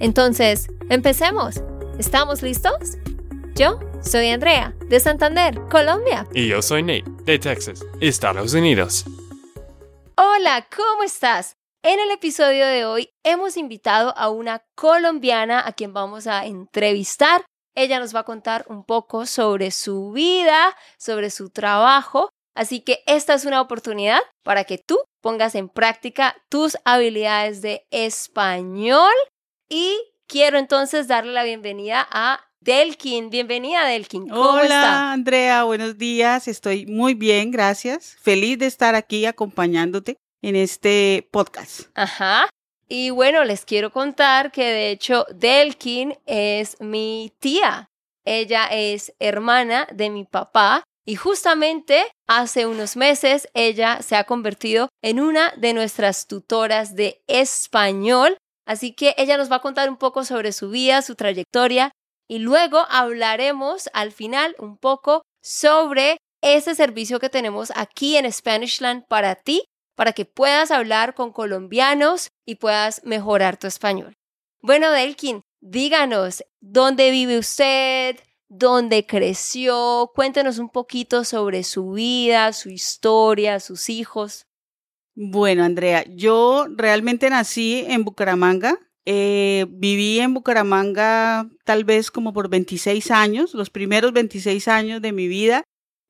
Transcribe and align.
Entonces, 0.00 0.68
empecemos. 0.90 1.62
¿Estamos 1.98 2.42
listos? 2.42 2.98
Yo 3.54 3.80
soy 4.02 4.30
Andrea, 4.30 4.74
de 4.88 5.00
Santander, 5.00 5.60
Colombia. 5.70 6.26
Y 6.34 6.48
yo 6.48 6.62
soy 6.62 6.82
Nate, 6.82 7.04
de 7.24 7.38
Texas, 7.38 7.84
Estados 8.00 8.54
Unidos. 8.54 9.04
Hola, 10.16 10.66
¿cómo 10.74 11.04
estás? 11.04 11.54
En 11.82 12.00
el 12.00 12.10
episodio 12.10 12.66
de 12.66 12.84
hoy 12.84 13.10
hemos 13.24 13.56
invitado 13.56 14.16
a 14.16 14.30
una 14.30 14.64
colombiana 14.74 15.62
a 15.66 15.72
quien 15.72 15.92
vamos 15.92 16.26
a 16.26 16.46
entrevistar 16.46 17.44
ella 17.74 17.98
nos 17.98 18.14
va 18.14 18.20
a 18.20 18.24
contar 18.24 18.64
un 18.68 18.84
poco 18.84 19.26
sobre 19.26 19.70
su 19.70 20.12
vida, 20.12 20.76
sobre 20.98 21.30
su 21.30 21.50
trabajo. 21.50 22.30
Así 22.54 22.80
que 22.80 23.02
esta 23.06 23.34
es 23.34 23.44
una 23.44 23.60
oportunidad 23.60 24.20
para 24.44 24.64
que 24.64 24.78
tú 24.78 25.00
pongas 25.20 25.56
en 25.56 25.68
práctica 25.68 26.36
tus 26.48 26.76
habilidades 26.84 27.62
de 27.62 27.84
español. 27.90 29.12
Y 29.68 29.96
quiero 30.26 30.58
entonces 30.58 31.08
darle 31.08 31.32
la 31.32 31.44
bienvenida 31.44 32.06
a 32.10 32.40
Delkin. 32.60 33.30
Bienvenida, 33.30 33.86
Delkin. 33.86 34.28
¿Cómo 34.28 34.50
Hola, 34.50 35.12
Andrea. 35.12 35.64
Buenos 35.64 35.98
días. 35.98 36.48
Estoy 36.48 36.86
muy 36.86 37.14
bien, 37.14 37.50
gracias. 37.50 38.16
Feliz 38.20 38.58
de 38.58 38.66
estar 38.66 38.94
aquí 38.94 39.26
acompañándote 39.26 40.16
en 40.42 40.56
este 40.56 41.28
podcast. 41.30 41.88
Ajá. 41.94 42.48
Y 42.88 43.10
bueno, 43.10 43.44
les 43.44 43.64
quiero 43.64 43.90
contar 43.90 44.52
que 44.52 44.64
de 44.64 44.90
hecho 44.90 45.26
Delkin 45.34 46.14
es 46.26 46.80
mi 46.80 47.32
tía. 47.38 47.86
Ella 48.24 48.66
es 48.66 49.14
hermana 49.18 49.86
de 49.92 50.10
mi 50.10 50.24
papá 50.24 50.84
y 51.06 51.16
justamente 51.16 52.04
hace 52.26 52.66
unos 52.66 52.96
meses 52.96 53.48
ella 53.52 54.00
se 54.02 54.16
ha 54.16 54.24
convertido 54.24 54.88
en 55.02 55.20
una 55.20 55.52
de 55.56 55.74
nuestras 55.74 56.26
tutoras 56.26 56.94
de 56.94 57.22
español. 57.26 58.36
Así 58.66 58.94
que 58.94 59.14
ella 59.18 59.36
nos 59.36 59.50
va 59.50 59.56
a 59.56 59.62
contar 59.62 59.88
un 59.90 59.96
poco 59.96 60.24
sobre 60.24 60.52
su 60.52 60.70
vida, 60.70 61.02
su 61.02 61.14
trayectoria 61.14 61.90
y 62.28 62.38
luego 62.38 62.86
hablaremos 62.88 63.90
al 63.92 64.12
final 64.12 64.56
un 64.58 64.78
poco 64.78 65.22
sobre 65.42 66.16
ese 66.42 66.74
servicio 66.74 67.20
que 67.20 67.28
tenemos 67.28 67.72
aquí 67.76 68.16
en 68.16 68.30
Spanishland 68.30 69.04
para 69.06 69.34
ti 69.34 69.64
para 69.96 70.12
que 70.12 70.24
puedas 70.24 70.70
hablar 70.70 71.14
con 71.14 71.32
colombianos 71.32 72.28
y 72.46 72.56
puedas 72.56 73.02
mejorar 73.04 73.56
tu 73.56 73.66
español. 73.66 74.14
Bueno, 74.60 74.90
Delkin, 74.90 75.42
díganos, 75.60 76.42
¿dónde 76.60 77.10
vive 77.10 77.38
usted? 77.38 78.18
¿Dónde 78.48 79.06
creció? 79.06 80.10
Cuéntenos 80.14 80.58
un 80.58 80.68
poquito 80.68 81.24
sobre 81.24 81.64
su 81.64 81.92
vida, 81.92 82.52
su 82.52 82.70
historia, 82.70 83.60
sus 83.60 83.88
hijos. 83.88 84.46
Bueno, 85.16 85.62
Andrea, 85.62 86.04
yo 86.08 86.66
realmente 86.76 87.30
nací 87.30 87.84
en 87.86 88.04
Bucaramanga. 88.04 88.78
Eh, 89.06 89.66
viví 89.68 90.18
en 90.18 90.34
Bucaramanga 90.34 91.48
tal 91.64 91.84
vez 91.84 92.10
como 92.10 92.32
por 92.32 92.48
26 92.48 93.10
años, 93.10 93.54
los 93.54 93.70
primeros 93.70 94.12
26 94.12 94.66
años 94.66 95.02
de 95.02 95.12
mi 95.12 95.28
vida. 95.28 95.62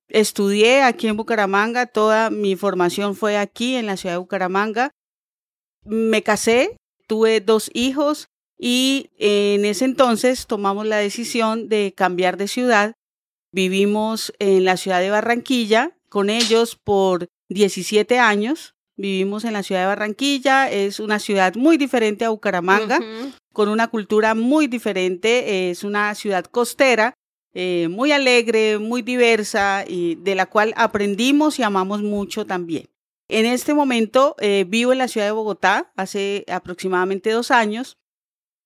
Estudié 0.09 0.82
aquí 0.82 1.09
en 1.09 1.16
Bucaramanga, 1.16 1.87
toda 1.87 2.31
mi 2.31 2.56
formación 2.56 3.14
fue 3.16 3.37
aquí 3.37 3.75
en 3.75 3.87
la 3.87 3.97
ciudad 3.97 4.14
de 4.14 4.19
Bucaramanga. 4.19 4.91
Me 5.84 6.22
casé, 6.22 6.76
tuve 7.06 7.41
dos 7.41 7.70
hijos 7.75 8.28
y 8.59 9.10
en 9.19 9.64
ese 9.66 9.84
entonces 9.84 10.47
tomamos 10.47 10.87
la 10.87 10.97
decisión 10.97 11.69
de 11.69 11.93
cambiar 11.94 12.38
de 12.38 12.48
ciudad. 12.48 12.94
Vivimos 13.53 14.32
en 14.38 14.64
la 14.64 14.76
ciudad 14.76 15.00
de 15.00 15.10
Barranquilla 15.10 15.97
con 16.09 16.31
ellos 16.31 16.76
por 16.76 17.26
17 17.48 18.19
años. 18.19 18.74
Vivimos 18.97 19.44
en 19.44 19.53
la 19.53 19.62
ciudad 19.62 19.82
de 19.82 19.87
Barranquilla, 19.88 20.71
es 20.71 21.00
una 21.00 21.19
ciudad 21.19 21.55
muy 21.56 21.77
diferente 21.77 22.25
a 22.25 22.28
Bucaramanga, 22.31 23.00
con 23.53 23.69
una 23.69 23.88
cultura 23.88 24.34
muy 24.34 24.69
diferente, 24.69 25.71
es 25.71 25.82
una 25.82 26.15
ciudad 26.15 26.44
costera 26.44 27.15
eh, 27.56 27.87
muy 27.88 28.10
alegre, 28.10 28.78
muy 28.78 29.03
diversa 29.03 29.84
y 29.87 30.16
de 30.16 30.34
la 30.34 30.47
cual 30.47 30.75
aprendimos 30.77 31.60
y 31.60 31.62
amamos 31.62 32.03
mucho 32.03 32.47
también. 32.47 32.88
En 33.28 33.47
este 33.47 33.75
momento 33.75 34.34
eh, 34.41 34.65
vivo 34.66 34.93
en 34.93 34.99
la 34.99 35.09
ciudad 35.09 35.28
de 35.28 35.32
Bogotá 35.32 35.93
hace 35.97 36.44
aproximadamente 36.49 37.31
dos 37.31 37.53
años. 37.53 37.97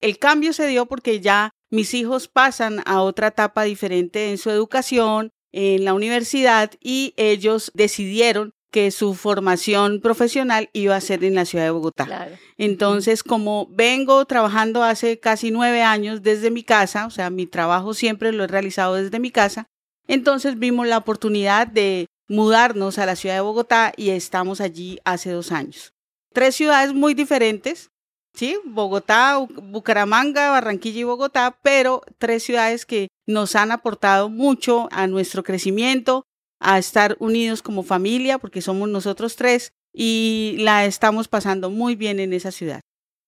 El 0.00 0.19
cambio 0.19 0.55
se 0.55 0.66
dio 0.66 0.87
porque 0.87 1.21
ya 1.21 1.50
mis 1.71 1.93
hijos 1.93 2.28
pasan 2.28 2.83
a 2.87 3.03
otra 3.03 3.28
etapa 3.28 3.65
diferente 3.65 4.31
en 4.31 4.39
su 4.39 4.49
educación, 4.50 5.33
en 5.53 5.84
la 5.84 5.93
universidad 5.93 6.72
y 6.81 7.12
ellos 7.19 7.71
decidieron 7.75 8.55
que 8.71 8.91
su 8.91 9.15
formación 9.15 10.01
profesional 10.01 10.69
iba 10.73 10.95
a 10.95 11.01
ser 11.01 11.25
en 11.25 11.34
la 11.34 11.45
ciudad 11.45 11.65
de 11.65 11.71
Bogotá. 11.71 12.29
Entonces, 12.56 13.23
como 13.23 13.67
vengo 13.71 14.25
trabajando 14.27 14.83
hace 14.83 15.19
casi 15.19 15.51
nueve 15.51 15.83
años 15.83 16.23
desde 16.23 16.51
mi 16.51 16.62
casa, 16.62 17.07
o 17.07 17.11
sea, 17.11 17.31
mi 17.31 17.47
trabajo 17.47 17.95
siempre 17.95 18.33
lo 18.33 18.45
he 18.45 18.49
realizado 18.49 18.95
desde 18.95 19.21
mi 19.21 19.31
casa, 19.31 19.67
entonces 20.07 20.59
vimos 20.59 20.87
la 20.87 20.99
oportunidad 20.99 21.67
de 21.67 22.07
mudarnos 22.28 22.99
a 22.99 23.07
la 23.07 23.17
ciudad 23.17 23.37
de 23.37 23.41
Bogotá 23.41 23.93
y 23.97 24.11
estamos 24.11 24.61
allí 24.61 24.99
hace 25.05 25.31
dos 25.31 25.51
años. 25.51 25.95
Tres 26.33 26.55
ciudades 26.55 26.93
muy 26.93 27.15
diferentes, 27.15 27.91
¿sí? 28.34 28.59
Bogotá, 28.65 29.39
Bucaramanga, 29.39 30.51
Barranquilla 30.51 31.01
y 31.01 31.05
Bogotá, 31.05 31.59
pero 31.62 32.03
tres 32.19 32.43
ciudades 32.43 32.84
que 32.84 33.09
nos 33.27 33.57
han 33.57 33.73
aportado 33.73 34.28
mucho 34.28 34.89
a 34.93 35.07
nuestro 35.07 35.43
crecimiento, 35.43 36.25
a 36.61 36.79
estar 36.79 37.17
unidos 37.21 37.63
como 37.63 37.83
familia, 37.83 38.39
porque 38.39 38.63
somos 38.63 38.89
nosotros 38.89 39.37
tres, 39.37 39.73
y 39.93 40.57
la 40.59 40.85
estamos 40.85 41.29
pasando 41.29 41.71
muy 41.71 41.97
bien 41.97 42.21
en 42.21 42.33
esa 42.33 42.53
ciudad. 42.53 42.81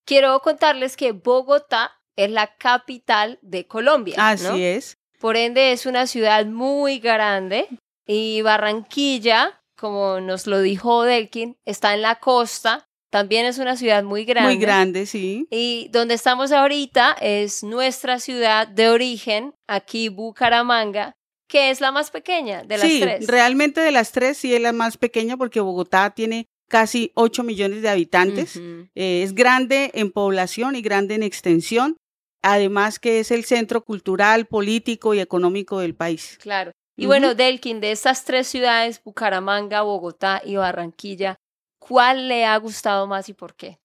Quiero 0.05 0.39
contarles 0.39 0.97
que 0.97 1.11
Bogotá 1.11 1.99
es 2.15 2.29
la 2.29 2.55
capital 2.57 3.39
de 3.41 3.67
Colombia. 3.67 4.15
Así 4.17 4.63
es. 4.63 4.97
Por 5.19 5.37
ende, 5.37 5.71
es 5.71 5.85
una 5.85 6.07
ciudad 6.07 6.45
muy 6.45 6.99
grande 6.99 7.67
y 8.07 8.41
Barranquilla, 8.41 9.61
como 9.77 10.19
nos 10.19 10.47
lo 10.47 10.61
dijo 10.61 11.03
Delkin, 11.03 11.57
está 11.65 11.93
en 11.93 12.01
la 12.01 12.15
costa. 12.15 12.87
También 13.11 13.45
es 13.45 13.57
una 13.57 13.75
ciudad 13.75 14.03
muy 14.03 14.23
grande. 14.23 14.53
Muy 14.53 14.61
grande, 14.61 15.05
sí. 15.05 15.45
Y 15.51 15.89
donde 15.91 16.13
estamos 16.13 16.51
ahorita 16.51 17.15
es 17.19 17.61
nuestra 17.61 18.19
ciudad 18.19 18.67
de 18.67 18.89
origen, 18.89 19.53
aquí 19.67 20.09
Bucaramanga, 20.09 21.13
que 21.51 21.69
es 21.69 21.81
la 21.81 21.91
más 21.91 22.11
pequeña 22.11 22.63
de 22.63 22.77
las 22.77 22.87
sí, 22.87 23.01
tres. 23.01 23.27
Realmente 23.27 23.81
de 23.81 23.91
las 23.91 24.13
tres 24.13 24.37
sí 24.37 24.55
es 24.55 24.61
la 24.61 24.71
más 24.71 24.95
pequeña 24.95 25.35
porque 25.35 25.59
Bogotá 25.59 26.11
tiene 26.11 26.47
casi 26.69 27.11
8 27.15 27.43
millones 27.43 27.81
de 27.81 27.89
habitantes. 27.89 28.55
Eh, 28.55 29.21
es 29.21 29.35
grande 29.35 29.91
en 29.93 30.11
población 30.11 30.77
y 30.77 30.81
grande 30.81 31.15
en 31.15 31.23
extensión. 31.23 31.97
Además 32.41 32.99
que 32.99 33.19
es 33.19 33.31
el 33.31 33.43
centro 33.43 33.83
cultural, 33.83 34.45
político 34.45 35.13
y 35.13 35.19
económico 35.19 35.79
del 35.79 35.93
país. 35.93 36.39
Claro. 36.41 36.71
Y 36.95 37.05
bueno, 37.05 37.35
Delkin, 37.35 37.81
de 37.81 37.91
estas 37.91 38.23
tres 38.23 38.47
ciudades, 38.47 39.03
Bucaramanga, 39.03 39.81
Bogotá 39.81 40.41
y 40.45 40.55
Barranquilla, 40.55 41.35
¿cuál 41.79 42.29
le 42.29 42.45
ha 42.45 42.55
gustado 42.57 43.07
más 43.07 43.27
y 43.27 43.33
por 43.33 43.55
qué? 43.55 43.79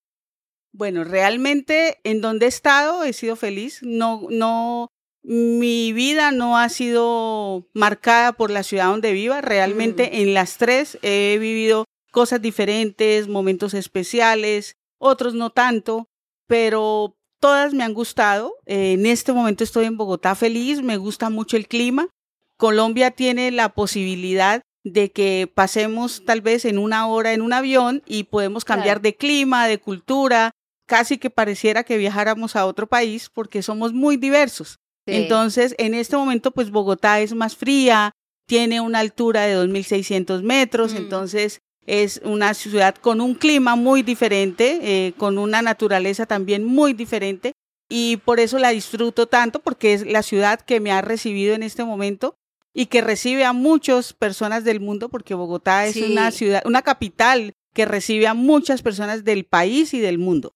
Bueno, 0.73 1.03
realmente 1.03 1.99
en 2.05 2.21
donde 2.21 2.47
he 2.47 2.49
estado 2.49 3.03
he 3.03 3.13
sido 3.13 3.35
feliz. 3.35 3.81
No, 3.83 4.29
no, 4.31 4.89
mi 5.29 5.93
vida 5.93 6.31
no 6.31 6.57
ha 6.57 6.69
sido 6.69 7.67
marcada 7.75 8.35
por 8.35 8.53
la 8.53 8.63
ciudad 8.63 8.87
donde 8.87 9.13
viva. 9.13 9.41
Realmente 9.41 10.05
mm. 10.05 10.15
en 10.15 10.35
las 10.35 10.57
tres 10.57 10.99
he 11.03 11.37
vivido 11.41 11.85
cosas 12.13 12.41
diferentes, 12.41 13.27
momentos 13.27 13.75
especiales, 13.75 14.77
otros 14.99 15.35
no 15.35 15.51
tanto, 15.51 16.09
pero 16.47 17.17
todas 17.41 17.75
me 17.75 17.83
han 17.83 17.93
gustado. 17.93 18.55
en 18.67 19.05
este 19.05 19.33
momento 19.33 19.65
estoy 19.65 19.87
en 19.87 19.97
Bogotá 19.97 20.37
feliz, 20.37 20.81
me 20.81 20.97
gusta 20.97 21.29
mucho 21.29 21.57
el 21.57 21.67
clima. 21.67 22.09
Colombia 22.57 23.11
tiene 23.11 23.51
la 23.51 23.71
posibilidad 23.71 24.63
de 24.85 25.11
que 25.11 25.51
pasemos 25.53 26.25
tal 26.25 26.41
vez 26.41 26.65
en 26.65 26.79
una 26.79 27.09
hora 27.09 27.33
en 27.33 27.43
un 27.43 27.53
avión 27.53 28.01
y 28.07 28.25
podemos 28.25 28.65
cambiar 28.65 29.01
de 29.01 29.17
clima, 29.17 29.67
de 29.67 29.79
cultura, 29.79 30.53
casi 30.87 31.19
que 31.19 31.31
pareciera 31.31 31.83
que 31.83 31.99
viajáramos 31.99 32.55
a 32.55 32.65
otro 32.65 32.87
país 32.87 33.29
porque 33.29 33.63
somos 33.63 33.93
muy 33.93 34.17
diversos. 34.17 34.79
Entonces, 35.07 35.75
en 35.79 35.95
este 35.95 36.17
momento, 36.17 36.51
pues 36.51 36.71
Bogotá 36.71 37.21
es 37.21 37.35
más 37.35 37.57
fría, 37.57 38.13
tiene 38.47 38.81
una 38.81 38.99
altura 39.01 39.43
de 39.43 39.57
2.600 39.57 40.43
metros, 40.43 40.93
mm. 40.95 40.97
entonces 40.97 41.61
es 41.87 42.21
una 42.25 42.53
ciudad 42.55 42.97
con 42.97 43.21
un 43.21 43.35
clima 43.35 43.77
muy 43.77 44.03
diferente, 44.03 44.81
eh, 44.83 45.13
con 45.17 45.39
una 45.39 45.63
naturaleza 45.63 46.27
también 46.27 46.65
muy 46.65 46.93
diferente. 46.93 47.53
y 47.89 48.17
por 48.17 48.41
eso 48.41 48.59
la 48.59 48.71
disfruto 48.71 49.29
tanto 49.29 49.61
porque 49.61 49.93
es 49.95 50.05
la 50.05 50.25
ciudad 50.25 50.61
que 50.61 50.81
me 50.81 50.91
ha 50.91 51.03
recibido 51.03 51.55
en 51.55 51.63
este 51.63 51.85
momento 51.85 52.35
y 52.75 52.87
que 52.87 53.01
recibe 53.01 53.45
a 53.45 53.53
muchas 53.53 54.13
personas 54.13 54.65
del 54.65 54.81
mundo 54.81 55.09
porque 55.09 55.35
Bogotá 55.35 55.87
es 55.87 55.95
Sí. 55.95 56.03
una 56.03 56.33
ciudad, 56.33 56.63
una 56.67 56.83
capital 56.83 57.53
que 57.73 57.85
recibe 57.85 58.27
a 58.27 58.35
muchas 58.35 58.83
personas 58.83 59.23
del 59.23 59.45
país 59.45 59.95
y 59.95 60.01
del 60.01 60.19
mundo. 60.19 60.53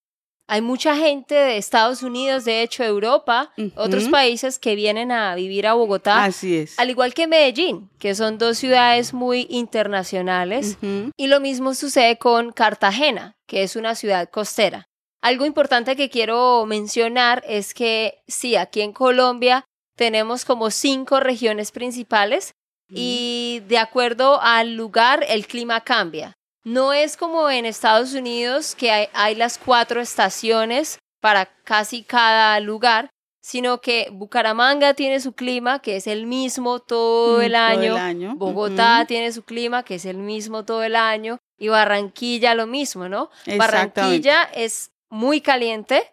Hay 0.52 0.62
mucha 0.62 0.96
gente 0.96 1.32
de 1.36 1.58
Estados 1.58 2.02
Unidos, 2.02 2.44
de 2.44 2.62
hecho, 2.62 2.82
Europa, 2.82 3.52
otros 3.76 4.08
países 4.08 4.58
que 4.58 4.74
vienen 4.74 5.12
a 5.12 5.32
vivir 5.36 5.64
a 5.68 5.74
Bogotá, 5.74 6.24
Así 6.24 6.56
es. 6.56 6.76
al 6.76 6.90
igual 6.90 7.14
que 7.14 7.28
Medellín, 7.28 7.88
que 8.00 8.16
son 8.16 8.36
dos 8.36 8.58
ciudades 8.58 9.14
muy 9.14 9.46
internacionales. 9.48 10.76
Y 11.16 11.28
lo 11.28 11.38
mismo 11.38 11.72
sucede 11.74 12.18
con 12.18 12.50
Cartagena, 12.50 13.36
que 13.46 13.62
es 13.62 13.76
una 13.76 13.94
ciudad 13.94 14.28
costera. 14.28 14.88
Algo 15.22 15.44
importante 15.44 15.94
que 15.94 16.10
quiero 16.10 16.66
mencionar 16.66 17.44
es 17.46 17.72
que 17.72 18.18
sí, 18.26 18.56
aquí 18.56 18.80
en 18.80 18.92
Colombia 18.92 19.64
tenemos 19.94 20.44
como 20.44 20.72
cinco 20.72 21.20
regiones 21.20 21.70
principales 21.70 22.54
y 22.92 23.62
de 23.68 23.78
acuerdo 23.78 24.40
al 24.42 24.74
lugar 24.74 25.24
el 25.28 25.46
clima 25.46 25.82
cambia. 25.82 26.32
No 26.64 26.92
es 26.92 27.16
como 27.16 27.48
en 27.50 27.64
Estados 27.66 28.12
Unidos 28.14 28.74
que 28.74 28.90
hay, 28.90 29.08
hay 29.14 29.34
las 29.34 29.58
cuatro 29.58 30.00
estaciones 30.00 30.98
para 31.20 31.46
casi 31.64 32.02
cada 32.02 32.58
lugar, 32.60 33.08
sino 33.42 33.80
que 33.80 34.08
Bucaramanga 34.12 34.92
tiene 34.94 35.20
su 35.20 35.32
clima 35.32 35.80
que 35.80 35.96
es 35.96 36.06
el 36.06 36.26
mismo 36.26 36.80
todo 36.80 37.38
Mm, 37.38 37.42
el 37.42 37.54
año. 37.54 37.96
año. 37.96 38.34
Bogotá 38.36 39.04
tiene 39.06 39.32
su 39.32 39.42
clima, 39.42 39.82
que 39.82 39.94
es 39.94 40.04
el 40.04 40.18
mismo 40.18 40.64
todo 40.64 40.82
el 40.82 40.96
año, 40.96 41.38
y 41.58 41.68
Barranquilla 41.68 42.54
lo 42.54 42.66
mismo, 42.66 43.08
¿no? 43.08 43.30
Barranquilla 43.58 44.42
es 44.54 44.90
muy 45.08 45.40
caliente, 45.40 46.12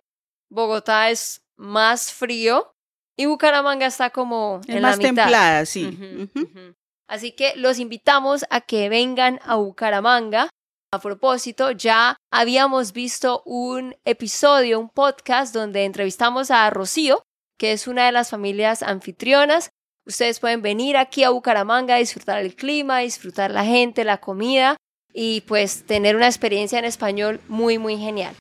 Bogotá 0.49 1.09
es 1.09 1.41
más 1.57 2.13
frío 2.13 2.71
y 3.17 3.25
Bucaramanga 3.25 3.85
está 3.85 4.09
como 4.11 4.61
Es 4.67 4.75
en 4.75 4.81
más 4.81 4.97
la 4.97 4.97
mitad. 4.97 5.23
templada, 5.23 5.65
sí. 5.65 6.29
Así 7.07 7.31
que 7.31 7.53
los 7.55 7.79
invitamos 7.79 8.45
a 8.49 8.61
que 8.61 8.89
vengan 8.89 9.39
a 9.43 9.55
Bucaramanga. 9.55 10.49
A 10.91 10.99
propósito, 10.99 11.71
ya 11.71 12.17
habíamos 12.31 12.93
visto 12.93 13.41
un 13.45 13.95
episodio, 14.05 14.79
un 14.79 14.89
podcast 14.89 15.53
donde 15.53 15.85
entrevistamos 15.85 16.51
a 16.51 16.69
Rocío, 16.69 17.23
que 17.57 17.71
es 17.71 17.87
una 17.87 18.05
de 18.05 18.11
las 18.11 18.29
familias 18.29 18.83
anfitrionas. 18.83 19.69
Ustedes 20.05 20.39
pueden 20.39 20.61
venir 20.61 20.95
aquí 20.95 21.23
a 21.23 21.29
Bucaramanga 21.29 21.97
disfrutar 21.97 22.39
el 22.39 22.55
clima, 22.55 22.99
disfrutar 22.99 23.51
la 23.51 23.65
gente, 23.65 24.05
la 24.05 24.19
comida 24.19 24.77
y 25.13 25.41
pues 25.41 25.85
tener 25.85 26.15
una 26.15 26.27
experiencia 26.27 26.79
en 26.79 26.85
español 26.85 27.41
muy, 27.47 27.77
muy 27.77 27.97
genial. 27.97 28.35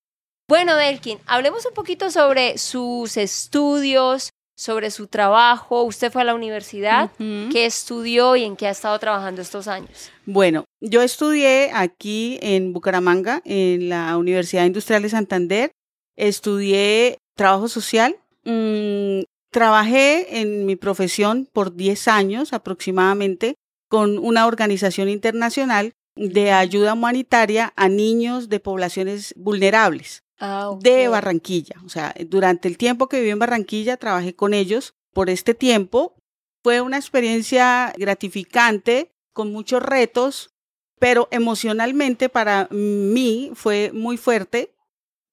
Bueno, 0.49 0.77
Delkin, 0.77 1.19
hablemos 1.27 1.67
un 1.67 1.75
poquito 1.75 2.11
sobre 2.11 2.59
sus 2.59 3.17
estudios, 3.17 4.31
sobre 4.57 4.91
su 4.91 5.07
trabajo. 5.07 5.83
Usted 5.83 6.11
fue 6.11 6.23
a 6.23 6.25
la 6.25 6.35
universidad. 6.35 7.11
¿Qué 7.19 7.67
estudió 7.67 8.35
y 8.35 8.43
en 8.43 8.57
qué 8.57 8.67
ha 8.67 8.71
estado 8.71 8.99
trabajando 8.99 9.43
estos 9.43 9.69
años? 9.69 10.11
Bueno, 10.25 10.65
yo 10.81 11.03
estudié 11.03 11.71
aquí 11.73 12.39
en 12.43 12.73
Bucaramanga, 12.73 13.43
en 13.45 13.89
la 13.89 14.17
Universidad 14.17 14.65
Industrial 14.65 15.03
de 15.03 15.11
Santander. 15.11 15.73
Estudié 16.17 17.19
trabajo 17.37 17.69
social. 17.69 18.17
Mm, 18.45 19.21
trabajé 19.51 20.41
en 20.41 20.65
mi 20.67 20.77
profesión 20.77 21.49
por 21.53 21.77
10 21.77 22.09
años 22.09 22.53
aproximadamente 22.53 23.55
con 23.89 24.19
una 24.19 24.47
organización 24.47 25.09
internacional 25.09 25.93
de 26.17 26.51
ayuda 26.51 26.95
humanitaria 26.95 27.73
a 27.77 27.89
niños 27.89 28.49
de 28.49 28.59
poblaciones 28.59 29.35
vulnerables 29.37 30.23
Ah, 30.39 30.73
de 30.81 31.09
Barranquilla. 31.09 31.77
O 31.85 31.89
sea, 31.89 32.15
durante 32.27 32.69
el 32.69 32.77
tiempo 32.77 33.09
que 33.09 33.19
viví 33.19 33.31
en 33.31 33.39
Barranquilla, 33.39 33.97
trabajé 33.97 34.35
con 34.35 34.55
ellos 34.55 34.95
por 35.13 35.31
este 35.31 35.55
tiempo. 35.55 36.15
Fue 36.63 36.81
una 36.81 36.97
experiencia 36.97 37.93
gratificante, 37.97 39.13
con 39.33 39.53
muchos 39.53 39.83
retos, 39.83 40.51
pero 40.99 41.29
emocionalmente 41.31 42.29
para 42.29 42.69
mí 42.71 43.51
fue 43.55 43.91
muy 43.93 44.17
fuerte, 44.17 44.75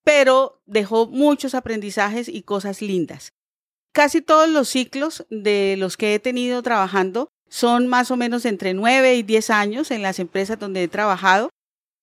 pero 0.03 0.61
dejó 0.65 1.07
muchos 1.07 1.55
aprendizajes 1.55 2.27
y 2.27 2.43
cosas 2.43 2.81
lindas. 2.81 3.31
Casi 3.93 4.21
todos 4.21 4.49
los 4.49 4.69
ciclos 4.69 5.25
de 5.29 5.75
los 5.77 5.97
que 5.97 6.15
he 6.15 6.19
tenido 6.19 6.61
trabajando 6.63 7.29
son 7.47 7.87
más 7.87 8.09
o 8.09 8.17
menos 8.17 8.45
entre 8.45 8.73
9 8.73 9.15
y 9.15 9.23
10 9.23 9.49
años 9.51 9.91
en 9.91 10.01
las 10.01 10.19
empresas 10.19 10.57
donde 10.57 10.83
he 10.83 10.87
trabajado. 10.87 11.49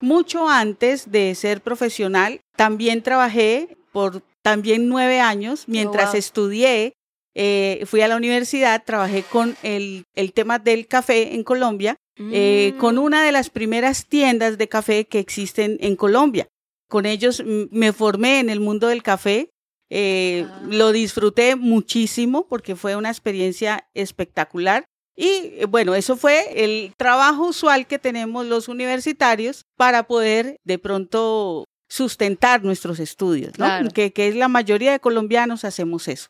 Mucho 0.01 0.49
antes 0.49 1.11
de 1.11 1.35
ser 1.35 1.61
profesional, 1.61 2.41
también 2.57 3.03
trabajé 3.03 3.77
por 3.93 4.23
también 4.43 4.89
nueve 4.89 5.21
años 5.21 5.65
mientras 5.67 6.11
wow. 6.13 6.19
estudié. 6.19 6.93
eh, 7.37 7.85
fui 7.87 8.01
a 8.01 8.09
la 8.09 8.17
universidad, 8.17 8.83
trabajé 8.85 9.23
con 9.23 9.57
el, 9.63 10.05
el 10.17 10.33
tema 10.33 10.59
del 10.59 10.89
café 10.89 11.35
en 11.35 11.45
Colombia, 11.45 11.97
eh, 12.19 12.73
Mm. 12.75 12.79
con 12.79 12.99
una 12.99 13.23
de 13.25 13.31
las 13.33 13.51
primeras 13.51 14.07
tiendas 14.07 14.59
de 14.59 14.69
café 14.69 15.07
que 15.07 15.21
existen 15.21 15.79
en 15.81 15.95
Colombia. 15.97 16.49
Con 16.89 17.07
ellos 17.07 17.43
me 17.71 17.93
formé 17.93 18.41
en 18.41 18.51
el 18.51 18.59
mundo 18.61 18.89
del 18.89 19.03
café. 19.03 19.49
eh, 19.93 20.45
Ah. 20.49 20.61
Lo 20.69 20.93
disfruté 20.93 21.57
muchísimo 21.57 22.47
porque 22.49 22.75
fue 22.77 22.95
una 22.97 23.11
experiencia 23.11 23.89
espectacular. 23.95 24.85
Y 25.21 25.53
eh, 25.59 25.67
bueno, 25.69 25.95
eso 25.95 26.17
fue 26.17 26.65
el 26.65 26.95
trabajo 26.97 27.49
usual 27.49 27.87
que 27.87 27.99
tenemos 27.99 28.47
los 28.47 28.69
universitarios 28.69 29.67
para 29.77 30.05
poder 30.05 30.57
de 30.65 30.79
pronto 30.79 31.67
sustentar 31.91 32.65
nuestros 32.65 32.99
estudios, 33.01 33.51
¿no? 33.59 33.67
Claro. 33.67 33.91
Que, 33.91 34.15
que 34.15 34.29
es 34.29 34.35
la 34.35 34.49
mayoría 34.49 34.93
de 34.93 35.01
colombianos 35.01 35.67
hacemos 35.67 36.09
eso. 36.09 36.29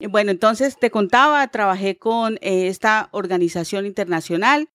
Y 0.00 0.08
bueno, 0.08 0.32
entonces 0.32 0.76
te 0.76 0.90
contaba, 0.90 1.46
trabajé 1.48 1.98
con 1.98 2.34
eh, 2.40 2.66
esta 2.66 3.08
organización 3.12 3.86
internacional. 3.86 4.68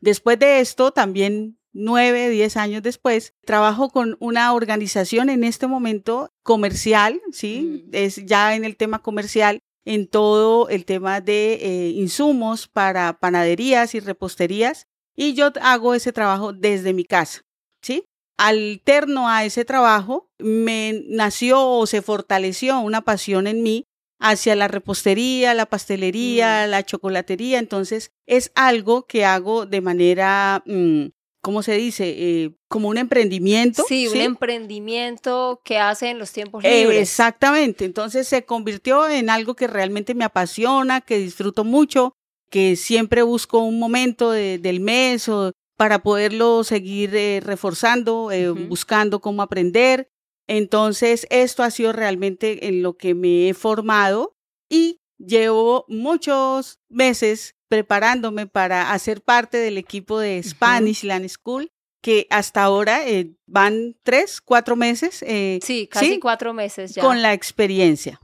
Después 0.00 0.38
de 0.38 0.60
esto, 0.60 0.90
también 0.90 1.58
nueve, 1.72 2.28
diez 2.28 2.58
años 2.58 2.82
después, 2.82 3.32
trabajo 3.46 3.88
con 3.88 4.18
una 4.20 4.52
organización 4.52 5.30
en 5.30 5.44
este 5.44 5.66
momento 5.66 6.34
comercial, 6.42 7.22
¿sí? 7.32 7.86
Mm. 7.86 7.90
Es 7.92 8.26
ya 8.26 8.54
en 8.54 8.66
el 8.66 8.76
tema 8.76 8.98
comercial, 8.98 9.60
en 9.84 10.06
todo 10.08 10.68
el 10.68 10.84
tema 10.84 11.20
de 11.20 11.54
eh, 11.54 11.88
insumos 11.90 12.68
para 12.68 13.18
panaderías 13.18 13.94
y 13.94 14.00
reposterías. 14.00 14.86
Y 15.16 15.34
yo 15.34 15.52
hago 15.60 15.94
ese 15.94 16.12
trabajo 16.12 16.52
desde 16.52 16.92
mi 16.94 17.04
casa, 17.04 17.42
¿sí? 17.82 18.04
Alterno 18.38 19.28
a 19.28 19.44
ese 19.44 19.64
trabajo, 19.64 20.30
me 20.38 21.02
nació 21.08 21.66
o 21.66 21.86
se 21.86 22.00
fortaleció 22.00 22.80
una 22.80 23.02
pasión 23.02 23.46
en 23.46 23.62
mí 23.62 23.84
hacia 24.20 24.54
la 24.54 24.68
repostería, 24.68 25.54
la 25.54 25.66
pastelería, 25.66 26.66
la 26.66 26.84
chocolatería. 26.84 27.58
Entonces, 27.58 28.12
es 28.26 28.52
algo 28.54 29.06
que 29.06 29.24
hago 29.24 29.66
de 29.66 29.80
manera, 29.80 30.62
mm, 30.66 31.06
¿cómo 31.42 31.62
se 31.62 31.74
dice? 31.76 32.14
Eh, 32.16 32.54
como 32.68 32.88
un 32.88 32.98
emprendimiento. 32.98 33.84
Sí, 33.88 34.06
un 34.08 34.12
emprendimiento 34.18 35.60
que 35.64 35.78
hace 35.78 36.10
en 36.10 36.18
los 36.18 36.32
tiempos 36.32 36.62
libres. 36.62 36.96
Eh, 36.98 37.00
Exactamente, 37.00 37.84
entonces 37.84 38.28
se 38.28 38.44
convirtió 38.44 39.08
en 39.08 39.30
algo 39.30 39.54
que 39.54 39.66
realmente 39.66 40.14
me 40.14 40.24
apasiona, 40.24 41.00
que 41.00 41.18
disfruto 41.18 41.64
mucho, 41.64 42.14
que 42.50 42.76
siempre 42.76 43.22
busco 43.22 43.58
un 43.60 43.78
momento 43.78 44.30
de- 44.30 44.58
del 44.58 44.80
mes 44.80 45.28
o 45.28 45.52
para 45.76 46.02
poderlo 46.02 46.62
seguir 46.64 47.14
eh, 47.16 47.40
reforzando, 47.42 48.30
buscando 48.68 49.20
cómo 49.20 49.40
aprender. 49.42 50.08
Entonces, 50.46 51.26
esto 51.30 51.62
ha 51.62 51.70
sido 51.70 51.92
realmente 51.92 52.66
en 52.68 52.82
lo 52.82 52.96
que 52.96 53.14
me 53.14 53.48
he 53.48 53.54
formado 53.54 54.34
y 54.68 54.98
llevo 55.18 55.84
muchos 55.88 56.80
meses 56.90 57.54
preparándome 57.70 58.48
para 58.48 58.90
hacer 58.92 59.22
parte 59.22 59.56
del 59.56 59.78
equipo 59.78 60.18
de 60.18 60.42
Spanish 60.42 61.04
Land 61.04 61.28
School, 61.28 61.70
que 62.02 62.26
hasta 62.30 62.62
ahora 62.64 63.06
eh, 63.08 63.30
van 63.46 63.94
tres, 64.02 64.40
cuatro 64.40 64.74
meses. 64.74 65.22
eh, 65.22 65.60
Sí, 65.62 65.86
casi 65.86 66.14
Sí, 66.14 66.18
cuatro 66.18 66.52
meses 66.52 66.94
ya. 66.94 67.02
con 67.02 67.22
la 67.22 67.32
experiencia. 67.32 68.20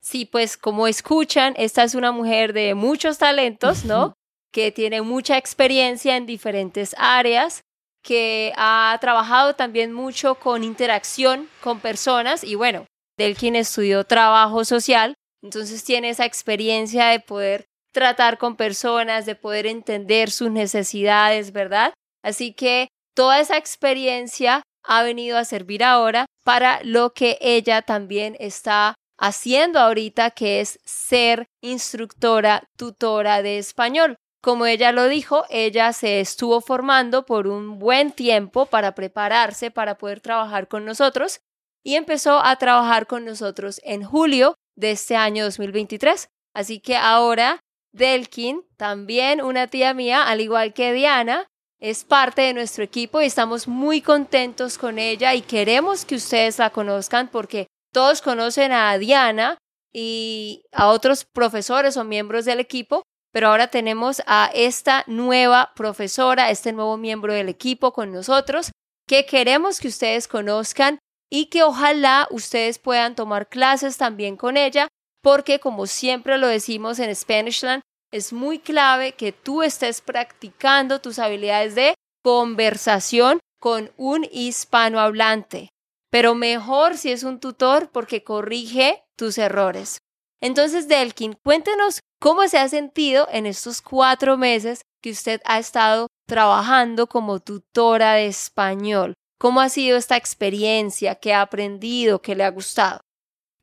Sí, 0.00 0.24
pues 0.24 0.56
como 0.56 0.86
escuchan, 0.86 1.54
esta 1.56 1.82
es 1.84 1.94
una 1.94 2.12
mujer 2.12 2.52
de 2.54 2.74
muchos 2.74 3.18
talentos, 3.18 3.84
¿no? 3.84 4.14
Que 4.52 4.72
tiene 4.72 5.02
mucha 5.02 5.36
experiencia 5.36 6.16
en 6.16 6.26
diferentes 6.26 6.94
áreas, 6.98 7.60
que 8.02 8.52
ha 8.56 8.96
trabajado 9.00 9.54
también 9.54 9.92
mucho 9.92 10.34
con 10.36 10.62
interacción 10.64 11.48
con 11.62 11.80
personas 11.80 12.44
y 12.44 12.54
bueno, 12.54 12.86
del 13.18 13.36
quien 13.36 13.56
estudió 13.56 14.04
trabajo 14.04 14.64
social, 14.64 15.14
entonces 15.42 15.84
tiene 15.84 16.10
esa 16.10 16.24
experiencia 16.24 17.06
de 17.06 17.20
poder 17.20 17.66
tratar 17.94 18.36
con 18.36 18.56
personas, 18.56 19.24
de 19.24 19.36
poder 19.36 19.66
entender 19.66 20.30
sus 20.30 20.50
necesidades, 20.50 21.52
¿verdad? 21.52 21.94
Así 22.22 22.52
que 22.52 22.88
toda 23.14 23.40
esa 23.40 23.56
experiencia 23.56 24.62
ha 24.84 25.02
venido 25.02 25.38
a 25.38 25.44
servir 25.44 25.82
ahora 25.82 26.26
para 26.44 26.80
lo 26.82 27.14
que 27.14 27.38
ella 27.40 27.80
también 27.80 28.36
está 28.38 28.94
haciendo 29.16 29.78
ahorita, 29.78 30.32
que 30.32 30.60
es 30.60 30.78
ser 30.84 31.46
instructora, 31.62 32.64
tutora 32.76 33.40
de 33.40 33.58
español. 33.58 34.16
Como 34.42 34.66
ella 34.66 34.92
lo 34.92 35.08
dijo, 35.08 35.44
ella 35.48 35.92
se 35.94 36.20
estuvo 36.20 36.60
formando 36.60 37.24
por 37.24 37.46
un 37.46 37.78
buen 37.78 38.10
tiempo 38.10 38.66
para 38.66 38.94
prepararse, 38.94 39.70
para 39.70 39.96
poder 39.96 40.20
trabajar 40.20 40.68
con 40.68 40.84
nosotros. 40.84 41.40
y 41.86 41.96
empezó 41.96 42.40
a 42.42 42.56
trabajar 42.56 43.06
con 43.06 43.26
nosotros 43.26 43.78
en 43.84 44.04
julio 44.04 44.54
de 44.74 44.92
este 44.92 45.16
año 45.16 45.44
2023. 45.44 46.28
Así 46.54 46.80
que 46.80 46.96
ahora 46.96 47.60
Delkin, 47.94 48.62
también 48.76 49.40
una 49.40 49.68
tía 49.68 49.94
mía, 49.94 50.24
al 50.24 50.40
igual 50.40 50.74
que 50.74 50.92
Diana, 50.92 51.46
es 51.80 52.04
parte 52.04 52.42
de 52.42 52.52
nuestro 52.52 52.82
equipo 52.82 53.20
y 53.20 53.26
estamos 53.26 53.68
muy 53.68 54.00
contentos 54.00 54.78
con 54.78 54.98
ella 54.98 55.34
y 55.34 55.42
queremos 55.42 56.04
que 56.04 56.16
ustedes 56.16 56.58
la 56.58 56.70
conozcan 56.70 57.28
porque 57.28 57.68
todos 57.92 58.20
conocen 58.20 58.72
a 58.72 58.98
Diana 58.98 59.58
y 59.92 60.64
a 60.72 60.88
otros 60.88 61.24
profesores 61.24 61.96
o 61.96 62.02
miembros 62.04 62.44
del 62.44 62.58
equipo, 62.58 63.02
pero 63.32 63.48
ahora 63.48 63.68
tenemos 63.68 64.22
a 64.26 64.50
esta 64.52 65.04
nueva 65.06 65.72
profesora, 65.76 66.50
este 66.50 66.72
nuevo 66.72 66.96
miembro 66.96 67.32
del 67.32 67.48
equipo 67.48 67.92
con 67.92 68.12
nosotros, 68.12 68.72
que 69.06 69.24
queremos 69.24 69.78
que 69.78 69.88
ustedes 69.88 70.26
conozcan 70.26 70.98
y 71.30 71.46
que 71.46 71.62
ojalá 71.62 72.26
ustedes 72.30 72.78
puedan 72.80 73.14
tomar 73.14 73.48
clases 73.48 73.96
también 73.96 74.36
con 74.36 74.56
ella, 74.56 74.88
porque 75.24 75.58
como 75.58 75.86
siempre 75.88 76.38
lo 76.38 76.46
decimos 76.46 77.00
en 77.00 77.12
Spanishland, 77.12 77.82
es 78.12 78.32
muy 78.32 78.60
clave 78.60 79.12
que 79.12 79.32
tú 79.32 79.64
estés 79.64 80.00
practicando 80.00 81.00
tus 81.00 81.18
habilidades 81.18 81.74
de 81.74 81.94
conversación 82.22 83.40
con 83.58 83.90
un 83.96 84.24
hispanohablante 84.30 85.70
pero 86.14 86.36
mejor 86.36 86.96
si 86.96 87.10
es 87.10 87.24
un 87.24 87.40
tutor 87.40 87.90
porque 87.90 88.22
corrige 88.22 89.02
tus 89.18 89.36
errores. 89.36 89.98
Entonces, 90.40 90.86
Delkin, 90.86 91.34
cuéntenos 91.44 91.98
cómo 92.20 92.46
se 92.46 92.56
ha 92.56 92.68
sentido 92.68 93.26
en 93.32 93.46
estos 93.46 93.82
cuatro 93.82 94.36
meses 94.38 94.82
que 95.02 95.10
usted 95.10 95.40
ha 95.44 95.58
estado 95.58 96.06
trabajando 96.28 97.08
como 97.08 97.40
tutora 97.40 98.12
de 98.12 98.28
español. 98.28 99.14
¿Cómo 99.40 99.60
ha 99.60 99.68
sido 99.68 99.96
esta 99.96 100.16
experiencia? 100.16 101.16
¿Qué 101.16 101.34
ha 101.34 101.40
aprendido? 101.40 102.22
¿Qué 102.22 102.36
le 102.36 102.44
ha 102.44 102.50
gustado? 102.50 103.00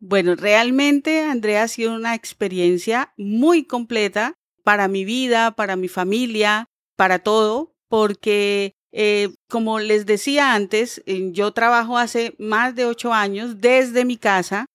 Bueno, 0.04 0.36
realmente, 0.36 1.22
Andrea, 1.22 1.64
ha 1.64 1.68
sido 1.68 1.94
una 1.94 2.16
experiencia 2.16 3.14
muy 3.18 3.66
completa 3.66 4.34
para 4.64 4.88
mi 4.88 5.06
vida, 5.06 5.52
para 5.52 5.76
mi 5.76 5.88
familia, 5.88 6.66
para 6.96 7.20
todo, 7.20 7.76
porque 7.88 8.74
eh, 8.92 9.30
como 9.48 9.80
les 9.80 10.08
decía 10.08 10.56
antes, 10.56 11.04
eh, 11.06 11.30
yo 11.34 11.52
trabajo 11.52 12.00
hace 12.00 12.34
más 12.40 12.74
de 12.74 12.86
ocho 12.86 13.14
años 13.14 13.62
desde 13.62 14.04
mi 14.04 14.18
casa. 14.18 14.66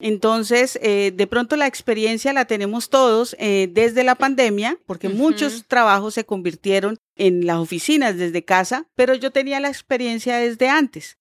Entonces, 0.00 0.78
eh, 0.82 1.12
de 1.14 1.26
pronto 1.26 1.56
la 1.56 1.66
experiencia 1.66 2.32
la 2.32 2.46
tenemos 2.46 2.88
todos 2.88 3.36
desde 3.38 4.02
la 4.02 4.16
pandemia, 4.16 4.78
porque 4.84 5.08
muchos 5.08 5.66
trabajos 5.68 6.14
se 6.14 6.24
convirtieron 6.24 6.96
en 7.14 7.46
las 7.46 7.58
oficinas 7.58 8.16
desde 8.16 8.42
casa, 8.44 8.88
pero 8.96 9.14
yo 9.14 9.30
tenía 9.30 9.60
la 9.60 9.68
experiencia 9.68 10.38
desde 10.38 10.68
antes. 10.68 11.18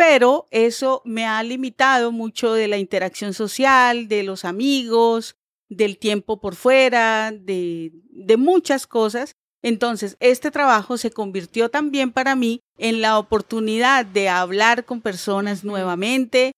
Pero 0.00 0.46
eso 0.50 1.02
me 1.04 1.26
ha 1.26 1.42
limitado 1.42 2.10
mucho 2.10 2.54
de 2.54 2.68
la 2.68 2.78
interacción 2.78 3.34
social, 3.34 4.08
de 4.08 4.22
los 4.22 4.46
amigos, 4.46 5.36
del 5.68 5.98
tiempo 5.98 6.40
por 6.40 6.54
fuera, 6.54 7.32
de, 7.32 7.92
de 8.08 8.36
muchas 8.38 8.86
cosas. 8.86 9.32
Entonces, 9.62 10.16
este 10.18 10.50
trabajo 10.50 10.96
se 10.96 11.10
convirtió 11.10 11.68
también 11.68 12.12
para 12.12 12.34
mí 12.34 12.60
en 12.78 13.02
la 13.02 13.18
oportunidad 13.18 14.06
de 14.06 14.30
hablar 14.30 14.86
con 14.86 15.02
personas 15.02 15.64
nuevamente, 15.64 16.52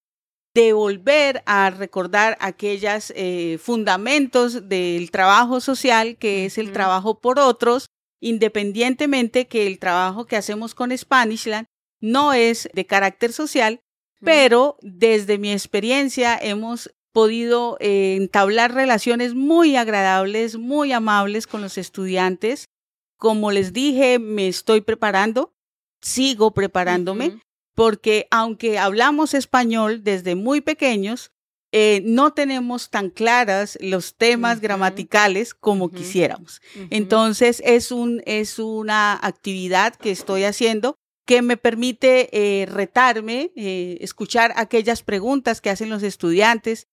de 0.54 0.72
volver 0.72 1.42
a 1.44 1.70
recordar 1.70 2.38
aquellos 2.38 3.12
eh, 3.16 3.58
fundamentos 3.60 4.68
del 4.68 5.10
trabajo 5.10 5.60
social, 5.60 6.16
que 6.16 6.44
es 6.44 6.58
el 6.58 6.70
trabajo 6.70 7.18
por 7.18 7.40
otros, 7.40 7.86
independientemente 8.20 9.48
que 9.48 9.66
el 9.66 9.80
trabajo 9.80 10.26
que 10.26 10.36
hacemos 10.36 10.76
con 10.76 10.96
Spanishland 10.96 11.66
no 12.02 12.34
es 12.34 12.68
de 12.74 12.84
carácter 12.84 13.32
social, 13.32 13.80
pero 14.20 14.76
desde 14.82 15.38
mi 15.38 15.52
experiencia 15.52 16.38
hemos 16.40 16.92
podido 17.12 17.76
eh, 17.80 18.16
entablar 18.16 18.74
relaciones 18.74 19.34
muy 19.34 19.76
agradables, 19.76 20.56
muy 20.56 20.92
amables 20.92 21.46
con 21.46 21.60
los 21.62 21.78
estudiantes. 21.78 22.68
Como 23.16 23.50
les 23.50 23.72
dije, 23.72 24.18
me 24.18 24.48
estoy 24.48 24.80
preparando, 24.80 25.54
sigo 26.00 26.52
preparándome, 26.52 27.40
porque 27.74 28.26
aunque 28.30 28.78
hablamos 28.78 29.34
español 29.34 30.02
desde 30.02 30.34
muy 30.34 30.60
pequeños, 30.60 31.32
eh, 31.74 32.02
no 32.04 32.32
tenemos 32.32 32.90
tan 32.90 33.10
claras 33.10 33.78
los 33.80 34.16
temas 34.16 34.60
gramaticales 34.60 35.54
como 35.54 35.90
quisiéramos. 35.90 36.60
Entonces, 36.90 37.62
es, 37.64 37.92
un, 37.92 38.22
es 38.26 38.58
una 38.58 39.18
actividad 39.22 39.94
que 39.94 40.10
estoy 40.10 40.44
haciendo 40.44 40.98
que 41.32 41.40
me 41.40 41.56
permite 41.56 42.28
eh, 42.30 42.66
retarme, 42.66 43.52
eh, 43.56 43.96
escuchar 44.02 44.52
aquellas 44.54 45.02
preguntas 45.02 45.62
que 45.62 45.70
hacen 45.70 45.88
los 45.88 46.02
estudiantes, 46.02 46.88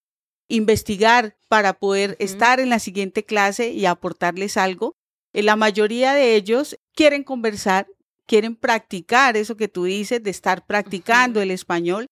investigar 0.48 1.36
para 1.50 1.74
poder 1.74 2.16
estar 2.20 2.62
en 2.62 2.70
la 2.70 2.80
siguiente 2.80 3.26
clase 3.26 3.72
y 3.72 3.86
aportarles 3.86 4.56
algo. 4.56 4.96
Eh, 5.34 5.44
la 5.44 5.58
mayoría 5.58 6.14
de 6.14 6.36
ellos 6.36 6.80
quieren 6.96 7.26
conversar, 7.26 7.88
quieren 8.28 8.56
practicar 8.56 9.36
eso 9.36 9.58
que 9.58 9.68
tú 9.68 9.84
dices, 9.84 10.24
de 10.24 10.30
estar 10.30 10.66
practicando 10.66 11.42
el 11.42 11.52
español, 11.52 12.08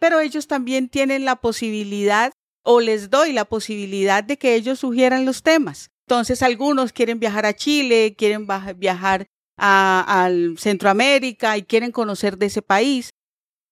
pero 0.00 0.20
ellos 0.20 0.46
también 0.46 0.88
tienen 0.88 1.26
la 1.26 1.36
posibilidad 1.36 2.32
o 2.62 2.80
les 2.80 3.10
doy 3.10 3.34
la 3.34 3.44
posibilidad 3.44 4.24
de 4.24 4.38
que 4.38 4.54
ellos 4.54 4.78
sugieran 4.78 5.26
los 5.26 5.42
temas. 5.42 5.90
Entonces, 6.08 6.40
algunos 6.40 6.94
quieren 6.94 7.20
viajar 7.20 7.44
a 7.44 7.52
Chile, 7.52 8.14
quieren 8.16 8.46
viajar 8.78 9.26
a, 9.56 10.24
al 10.24 10.58
Centroamérica 10.58 11.56
y 11.56 11.62
quieren 11.62 11.92
conocer 11.92 12.38
de 12.38 12.46
ese 12.46 12.62
país. 12.62 13.10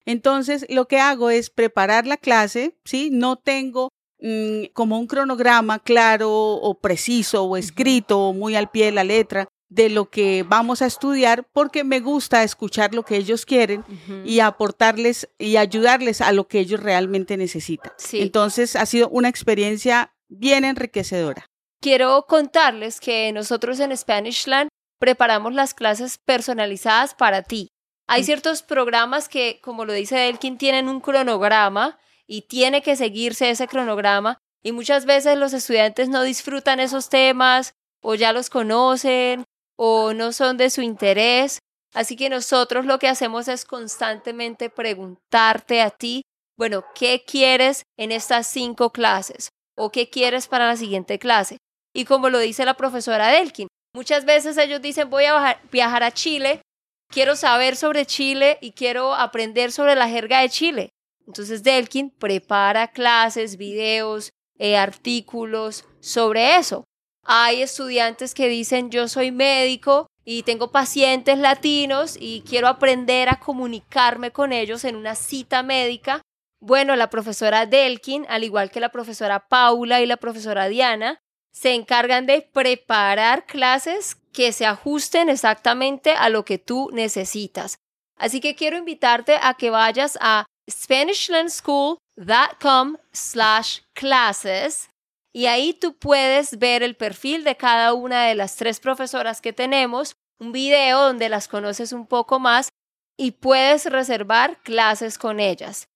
Entonces, 0.07 0.67
lo 0.69 0.87
que 0.87 0.99
hago 0.99 1.31
es 1.31 1.51
preparar 1.51 2.07
la 2.07 2.17
clase, 2.17 2.77
¿sí? 2.85 3.11
No 3.11 3.37
tengo 3.37 3.89
Mm, 4.27 4.73
como 4.73 4.99
un 4.99 5.07
cronograma 5.07 5.81
claro 5.81 6.31
o 6.33 6.81
preciso 6.81 7.45
o 7.45 7.59
escrito 7.59 8.19
o 8.19 8.33
muy 8.33 8.57
al 8.57 8.71
pie 8.71 8.87
de 8.87 8.93
la 8.93 9.05
letra 9.05 9.49
de 9.69 9.91
lo 9.91 10.09
que 10.09 10.45
vamos 10.49 10.81
a 10.81 10.87
estudiar 10.87 11.47
porque 11.53 11.85
me 11.85 12.01
gusta 12.01 12.43
escuchar 12.43 12.95
lo 12.95 13.05
que 13.05 13.17
ellos 13.17 13.45
quieren 13.45 13.85
y 14.25 14.41
aportarles 14.41 15.29
y 15.37 15.59
ayudarles 15.59 16.23
a 16.23 16.33
lo 16.33 16.49
que 16.49 16.61
ellos 16.61 16.81
realmente 16.81 17.37
necesitan. 17.37 17.93
Entonces 18.13 18.77
ha 18.77 18.87
sido 18.87 19.11
una 19.11 19.29
experiencia 19.29 20.15
bien 20.29 20.65
enriquecedora. 20.65 21.45
Quiero 21.83 22.25
contarles 22.27 23.01
que 23.01 23.31
nosotros 23.33 23.79
en 23.81 23.95
Spanishland 23.95 24.71
preparamos 24.99 25.55
las 25.55 25.75
clases 25.75 26.19
personalizadas 26.19 27.15
para 27.15 27.43
ti. 27.43 27.71
Hay 28.07 28.23
mm. 28.23 28.25
ciertos 28.25 28.63
programas 28.63 29.29
que, 29.29 29.61
como 29.63 29.85
lo 29.85 29.93
dice 29.93 30.29
Elkin, 30.29 30.59
tienen 30.59 30.89
un 30.89 31.01
cronograma 31.01 31.99
y 32.27 32.43
tiene 32.43 32.83
que 32.83 32.97
seguirse 32.97 33.51
ese 33.51 33.69
cronograma 33.69 34.39
y 34.63 34.73
muchas 34.73 35.05
veces 35.05 35.37
los 35.37 35.53
estudiantes 35.53 36.09
no 36.09 36.23
disfrutan 36.23 36.81
esos 36.81 37.09
temas 37.11 37.75
o 38.03 38.15
ya 38.15 38.33
los 38.33 38.51
conocen 38.51 39.45
o 39.77 40.15
no 40.15 40.33
son 40.33 40.57
de 40.57 40.71
su 40.71 40.81
interés. 40.81 41.59
Así 41.93 42.17
que 42.17 42.29
nosotros 42.29 42.87
lo 42.87 42.99
que 42.99 43.09
hacemos 43.09 43.47
es 43.49 43.65
constantemente 43.65 44.71
preguntarte 44.71 45.81
a 45.81 45.91
ti, 45.91 46.23
bueno, 46.57 46.85
¿qué 46.95 47.25
quieres 47.27 47.83
en 47.97 48.11
estas 48.11 48.47
cinco 48.47 48.91
clases? 48.91 49.51
¿O 49.77 49.91
qué 49.91 50.09
quieres 50.09 50.49
para 50.49 50.67
la 50.67 50.77
siguiente 50.77 51.19
clase? 51.19 51.59
Y 51.93 52.05
como 52.05 52.31
lo 52.31 52.39
dice 52.39 52.65
la 52.65 52.75
profesora 52.75 53.29
Delkin, 53.29 53.69
muchas 53.95 54.25
veces 54.25 54.59
ellos 54.59 54.83
dicen, 54.83 55.09
voy 55.09 55.25
a 55.25 55.59
viajar 55.71 56.03
a 56.03 56.13
Chile, 56.13 56.61
quiero 57.09 57.37
saber 57.37 57.77
sobre 57.77 58.05
Chile 58.05 58.59
y 58.61 58.73
quiero 58.73 59.15
aprender 59.15 59.73
sobre 59.73 59.95
la 59.95 60.09
jerga 60.09 60.41
de 60.41 60.51
Chile. 60.51 60.91
Entonces 61.27 61.63
Delkin 61.63 62.11
prepara 62.11 62.89
clases, 62.89 63.57
videos, 63.57 64.31
eh, 64.59 64.77
artículos 64.77 65.85
sobre 66.01 66.57
eso. 66.57 66.85
Hay 67.25 67.63
estudiantes 67.63 68.35
que 68.35 68.49
dicen 68.49 68.91
yo 68.91 69.09
soy 69.09 69.31
médico 69.33 70.07
y 70.25 70.43
tengo 70.43 70.71
pacientes 70.71 71.39
latinos 71.39 72.17
y 72.21 72.43
quiero 72.43 72.69
aprender 72.69 73.29
a 73.29 73.41
comunicarme 73.41 74.31
con 74.31 74.53
ellos 74.53 74.85
en 74.85 74.97
una 74.97 75.15
cita 75.15 75.63
médica. 75.63 76.21
Bueno, 76.61 76.97
la 76.97 77.11
profesora 77.11 77.67
Delkin, 77.67 78.27
al 78.29 78.45
igual 78.45 78.71
que 78.71 78.81
la 78.81 78.91
profesora 78.91 79.49
Paula 79.49 80.01
y 80.01 80.07
la 80.07 80.17
profesora 80.17 80.69
Diana, 80.69 81.19
se 81.55 81.73
encargan 81.73 82.27
de 82.27 82.43
preparar 82.43 83.47
clases 83.47 84.17
que 84.33 84.53
se 84.53 84.67
ajusten 84.67 85.31
exactamente 85.31 86.13
a 86.13 86.29
lo 86.29 86.45
que 86.45 86.59
tú 86.59 86.91
necesitas. 86.93 87.79
Así 88.19 88.41
que 88.41 88.57
quiero 88.57 88.77
invitarte 88.77 89.39
a 89.41 89.55
que 89.55 89.71
vayas 89.71 90.19
a 90.21 90.45
SpanishLandSchool.com 90.69 92.97
slash 93.13 93.81
classes 93.93 94.91
y 95.33 95.47
ahí 95.47 95.75
tú 95.75 95.97
puedes 95.97 96.59
ver 96.59 96.83
el 96.83 96.97
perfil 96.97 97.45
de 97.45 97.57
cada 97.57 97.93
una 97.93 98.25
de 98.25 98.35
las 98.35 98.57
tres 98.57 98.81
profesoras 98.81 99.41
que 99.41 99.53
tenemos, 99.53 100.17
un 100.41 100.51
video 100.53 101.03
donde 101.03 101.29
las 101.29 101.47
conoces 101.49 101.93
un 101.93 102.07
poco 102.07 102.41
más 102.41 102.71
y 103.17 103.31
puedes 103.33 103.87
reservar 103.87 104.61
clases 104.63 105.19
con 105.19 105.41
ellas. 105.41 105.89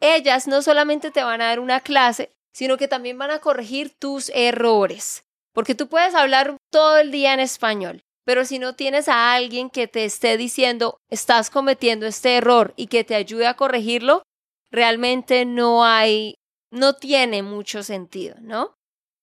Ellas 0.00 0.46
no 0.46 0.62
solamente 0.62 1.10
te 1.10 1.22
van 1.22 1.40
a 1.40 1.46
dar 1.46 1.60
una 1.60 1.80
clase, 1.80 2.35
sino 2.56 2.78
que 2.78 2.88
también 2.88 3.18
van 3.18 3.30
a 3.30 3.40
corregir 3.40 3.90
tus 3.98 4.30
errores, 4.30 5.26
porque 5.52 5.74
tú 5.74 5.88
puedes 5.88 6.14
hablar 6.14 6.56
todo 6.72 6.96
el 6.96 7.10
día 7.10 7.34
en 7.34 7.40
español, 7.40 8.02
pero 8.24 8.46
si 8.46 8.58
no 8.58 8.74
tienes 8.74 9.08
a 9.08 9.34
alguien 9.34 9.68
que 9.68 9.88
te 9.88 10.06
esté 10.06 10.38
diciendo, 10.38 10.96
estás 11.10 11.50
cometiendo 11.50 12.06
este 12.06 12.38
error 12.38 12.72
y 12.74 12.86
que 12.86 13.04
te 13.04 13.14
ayude 13.14 13.46
a 13.46 13.56
corregirlo, 13.56 14.22
realmente 14.70 15.44
no 15.44 15.84
hay, 15.84 16.36
no 16.70 16.94
tiene 16.94 17.42
mucho 17.42 17.82
sentido, 17.82 18.36
¿no? 18.40 18.74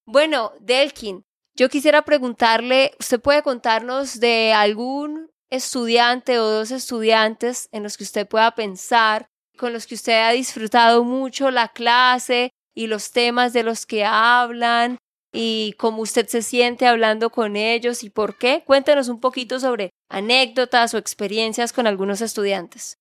Bueno, 0.06 0.54
Delkin, 0.60 1.24
yo 1.58 1.70
quisiera 1.70 2.04
preguntarle, 2.04 2.92
¿usted 3.00 3.20
puede 3.20 3.42
contarnos 3.42 4.20
de 4.20 4.54
algún 4.54 5.32
estudiante 5.50 6.38
o 6.38 6.52
dos 6.52 6.70
estudiantes 6.70 7.68
en 7.72 7.82
los 7.82 7.98
que 7.98 8.04
usted 8.04 8.28
pueda 8.28 8.54
pensar, 8.54 9.26
con 9.58 9.74
los 9.74 9.88
que 9.88 9.96
usted 9.96 10.22
ha 10.22 10.30
disfrutado 10.34 11.04
mucho 11.04 11.50
la 11.50 11.70
clase 11.70 12.52
y 12.74 12.88
los 12.88 13.12
temas 13.12 13.54
de 13.54 13.64
los 13.64 13.86
que 13.86 14.06
hablan 14.06 14.98
y 15.32 15.74
cómo 15.78 16.02
usted 16.04 16.28
se 16.28 16.42
siente 16.42 16.86
hablando 16.86 17.32
con 17.32 17.56
ellos 17.56 18.04
y 18.04 18.10
por 18.10 18.38
qué? 18.38 18.64
Cuéntenos 18.66 19.10
un 19.10 19.20
poquito 19.20 19.60
sobre 19.60 19.90
anécdotas 20.10 20.94
o 20.94 20.98
experiencias 20.98 21.74
con 21.74 21.88
algunos 21.88 22.22
estudiantes. 22.22 22.98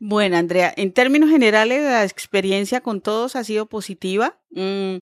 Bueno, 0.00 0.36
Andrea, 0.36 0.72
en 0.76 0.92
términos 0.92 1.28
generales 1.28 1.82
la 1.82 2.04
experiencia 2.04 2.80
con 2.80 3.00
todos 3.00 3.36
ha 3.36 3.44
sido 3.44 3.66
positiva. 3.66 4.40
Mm, 4.50 4.98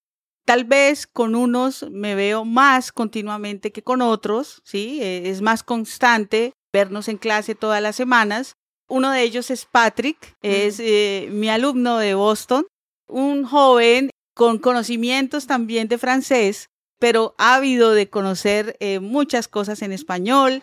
tal 0.47 0.65
vez 0.65 1.07
con 1.07 1.35
unos 1.35 1.87
me 1.91 2.15
veo 2.15 2.45
más 2.45 2.93
continuamente 2.93 3.73
que 3.73 3.83
con 3.83 4.01
otros, 4.01 4.63
¿sí? 4.65 5.01
Eh, 5.03 5.29
es 5.29 5.43
más 5.43 5.63
constante 5.63 6.53
vernos 6.73 7.09
en 7.09 7.19
clase 7.19 7.55
todas 7.55 7.83
las 7.83 7.95
semanas. 7.95 8.55
Uno 8.89 9.11
de 9.11 9.23
ellos 9.23 9.51
es 9.51 9.67
Patrick, 9.67 10.35
es 10.43 10.81
eh, 10.81 11.29
mi 11.31 11.49
alumno 11.49 11.99
de 11.99 12.15
Boston, 12.15 12.67
un 13.09 13.45
joven 13.45 14.11
con 14.35 14.59
conocimientos 14.59 15.47
también 15.47 15.89
de 15.89 15.99
francés, 15.99 16.69
pero 16.99 17.35
ávido 17.39 17.93
de 17.93 18.09
conocer 18.11 18.77
eh, 18.81 19.01
muchas 19.01 19.49
cosas 19.49 19.83
en 19.83 19.93
español, 19.93 20.63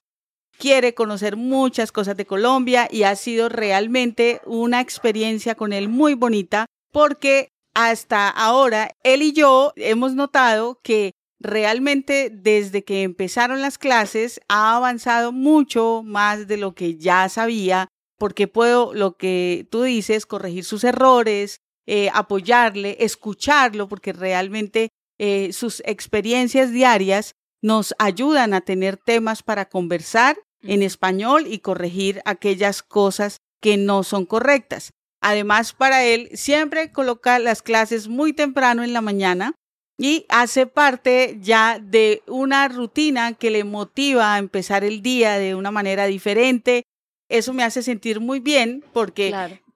quiere 0.57 0.93
conocer 0.93 1.35
muchas 1.35 1.91
cosas 1.91 2.15
de 2.15 2.25
Colombia 2.25 2.87
y 2.91 3.03
ha 3.03 3.15
sido 3.15 3.49
realmente 3.49 4.41
una 4.45 4.81
experiencia 4.81 5.55
con 5.55 5.73
él 5.73 5.89
muy 5.89 6.13
bonita 6.13 6.65
porque 6.91 7.49
hasta 7.73 8.29
ahora 8.29 8.91
él 9.03 9.23
y 9.23 9.33
yo 9.33 9.73
hemos 9.75 10.13
notado 10.13 10.79
que 10.83 11.11
realmente 11.39 12.29
desde 12.31 12.83
que 12.83 13.03
empezaron 13.03 13.61
las 13.61 13.77
clases 13.77 14.39
ha 14.47 14.75
avanzado 14.75 15.31
mucho 15.31 16.01
más 16.05 16.47
de 16.47 16.57
lo 16.57 16.75
que 16.75 16.97
ya 16.97 17.27
sabía 17.29 17.87
porque 18.17 18.47
puedo, 18.47 18.93
lo 18.93 19.17
que 19.17 19.67
tú 19.69 19.83
dices, 19.83 20.25
corregir 20.25 20.63
sus 20.63 20.85
errores, 20.85 21.57
eh, 21.87 22.09
apoyarle, 22.13 22.97
escucharlo, 22.99 23.87
porque 23.87 24.13
realmente 24.13 24.89
eh, 25.17 25.51
sus 25.53 25.81
experiencias 25.85 26.71
diarias 26.71 27.35
nos 27.61 27.93
ayudan 27.97 28.53
a 28.53 28.61
tener 28.61 28.97
temas 28.97 29.43
para 29.43 29.69
conversar 29.69 30.37
en 30.61 30.81
español 30.81 31.45
y 31.47 31.59
corregir 31.59 32.21
aquellas 32.25 32.83
cosas 32.83 33.37
que 33.61 33.77
no 33.77 34.03
son 34.03 34.25
correctas. 34.25 34.91
Además, 35.21 35.73
para 35.73 36.03
él 36.03 36.29
siempre 36.33 36.91
coloca 36.91 37.39
las 37.39 37.61
clases 37.61 38.07
muy 38.07 38.33
temprano 38.33 38.83
en 38.83 38.91
la 38.91 39.01
mañana 39.01 39.55
y 39.97 40.25
hace 40.27 40.67
parte 40.67 41.37
ya 41.41 41.79
de 41.79 42.23
una 42.27 42.67
rutina 42.67 43.33
que 43.33 43.51
le 43.51 43.63
motiva 43.63 44.35
a 44.35 44.39
empezar 44.39 44.83
el 44.83 45.01
día 45.01 45.37
de 45.37 45.55
una 45.55 45.71
manera 45.71 46.07
diferente. 46.07 46.83
Eso 47.29 47.53
me 47.53 47.63
hace 47.63 47.83
sentir 47.83 48.19
muy 48.19 48.39
bien 48.39 48.83
porque 48.91 49.33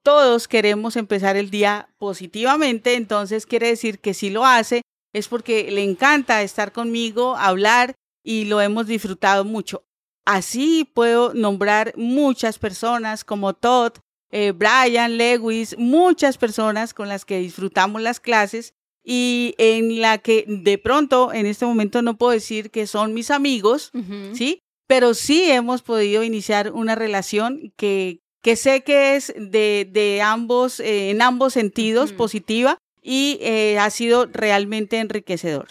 todos 0.07 0.47
queremos 0.47 0.95
empezar 0.95 1.35
el 1.35 1.49
día 1.49 1.89
positivamente, 1.97 2.93
entonces 2.93 3.45
quiere 3.45 3.67
decir 3.67 3.99
que 3.99 4.13
si 4.13 4.29
lo 4.29 4.45
hace 4.45 4.83
es 5.11 5.27
porque 5.27 5.69
le 5.69 5.83
encanta 5.83 6.43
estar 6.43 6.71
conmigo, 6.71 7.35
hablar 7.35 7.93
y 8.23 8.45
lo 8.45 8.61
hemos 8.61 8.87
disfrutado 8.87 9.43
mucho. 9.43 9.83
Así 10.23 10.89
puedo 10.93 11.33
nombrar 11.33 11.91
muchas 11.97 12.57
personas 12.57 13.25
como 13.25 13.53
Todd, 13.53 13.95
eh, 14.31 14.53
Brian, 14.53 15.17
Lewis, 15.17 15.77
muchas 15.77 16.37
personas 16.37 16.93
con 16.93 17.09
las 17.09 17.25
que 17.25 17.39
disfrutamos 17.39 18.01
las 18.01 18.21
clases 18.21 18.75
y 19.03 19.55
en 19.57 19.99
la 19.99 20.19
que 20.19 20.45
de 20.47 20.77
pronto 20.77 21.33
en 21.33 21.45
este 21.45 21.65
momento 21.65 22.01
no 22.01 22.17
puedo 22.17 22.31
decir 22.31 22.71
que 22.71 22.87
son 22.87 23.13
mis 23.13 23.29
amigos, 23.29 23.91
¿sí? 24.33 24.61
Pero 24.87 25.13
sí 25.13 25.51
hemos 25.51 25.81
podido 25.81 26.23
iniciar 26.23 26.71
una 26.71 26.95
relación 26.95 27.73
que, 27.75 28.21
que 28.41 28.55
sé 28.55 28.83
que 28.83 29.15
es 29.15 29.33
de, 29.35 29.87
de 29.91 30.21
ambos, 30.21 30.79
eh, 30.79 31.09
en 31.09 31.21
ambos 31.21 31.53
sentidos, 31.53 32.13
positiva 32.13 32.77
y 33.01 33.37
eh, 33.41 33.79
ha 33.79 33.89
sido 33.89 34.25
realmente 34.25 34.99
enriquecedor. 34.99 35.67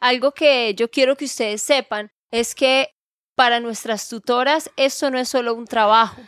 Algo 0.00 0.32
que 0.32 0.74
yo 0.74 0.90
quiero 0.90 1.16
que 1.16 1.24
ustedes 1.26 1.62
sepan 1.62 2.10
es 2.30 2.54
que 2.54 2.90
para 3.36 3.60
nuestras 3.60 4.08
tutoras 4.08 4.70
esto 4.76 5.10
no 5.10 5.18
es 5.18 5.28
solo 5.28 5.54
un 5.54 5.66
trabajo. 5.66 6.20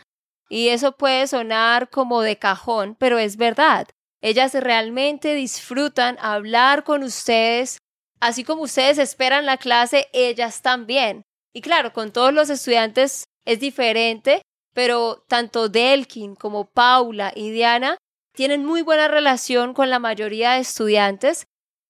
Y 0.49 0.69
eso 0.69 0.93
puede 0.93 1.27
sonar 1.27 1.89
como 1.89 2.21
de 2.21 2.37
cajón, 2.37 2.95
pero 2.99 3.17
es 3.19 3.37
verdad. 3.37 3.87
Ellas 4.21 4.53
realmente 4.53 5.33
disfrutan 5.33 6.17
hablar 6.19 6.83
con 6.83 7.03
ustedes, 7.03 7.77
así 8.19 8.43
como 8.43 8.63
ustedes 8.63 8.97
esperan 8.97 9.45
la 9.45 9.57
clase, 9.57 10.07
ellas 10.13 10.61
también. 10.61 11.23
Y 11.53 11.61
claro, 11.61 11.91
con 11.91 12.11
todos 12.11 12.33
los 12.33 12.49
estudiantes 12.49 13.25
es 13.45 13.59
diferente, 13.59 14.41
pero 14.73 15.23
tanto 15.27 15.69
Delkin 15.69 16.35
como 16.35 16.65
Paula 16.65 17.31
y 17.35 17.51
Diana 17.51 17.97
tienen 18.33 18.65
muy 18.65 18.81
buena 18.81 19.07
relación 19.07 19.73
con 19.73 19.89
la 19.89 19.99
mayoría 19.99 20.53
de 20.53 20.61
estudiantes 20.61 21.47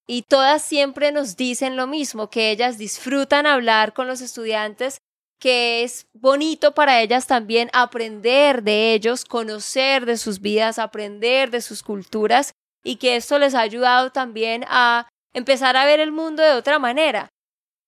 y 0.08 0.24
todas 0.24 0.62
siempre 0.62 1.12
nos 1.12 1.38
dicen 1.38 1.78
lo 1.78 1.88
mismo, 1.88 2.30
que 2.30 2.52
ellas 2.52 2.78
disfrutan 2.78 3.46
hablar 3.46 3.94
con 3.94 4.08
los 4.08 4.22
estudiantes 4.22 4.98
que 5.42 5.82
es 5.82 6.06
bonito 6.14 6.76
para 6.76 7.02
ellas 7.02 7.26
también 7.26 7.72
aprender 7.74 8.62
de 8.62 8.94
ellos, 8.94 9.26
conocer 9.26 10.06
de 10.06 10.18
sus 10.18 10.40
vidas, 10.40 10.78
aprender 10.78 11.50
de 11.50 11.62
sus 11.62 11.82
culturas 11.82 12.54
y 12.84 12.98
que 12.98 13.16
esto 13.16 13.40
les 13.40 13.56
ha 13.56 13.62
ayudado 13.62 14.12
también 14.12 14.64
a 14.68 15.10
empezar 15.34 15.76
a 15.78 15.86
ver 15.86 16.00
el 16.00 16.12
mundo 16.12 16.44
de 16.44 16.54
otra 16.54 16.78
manera. 16.78 17.30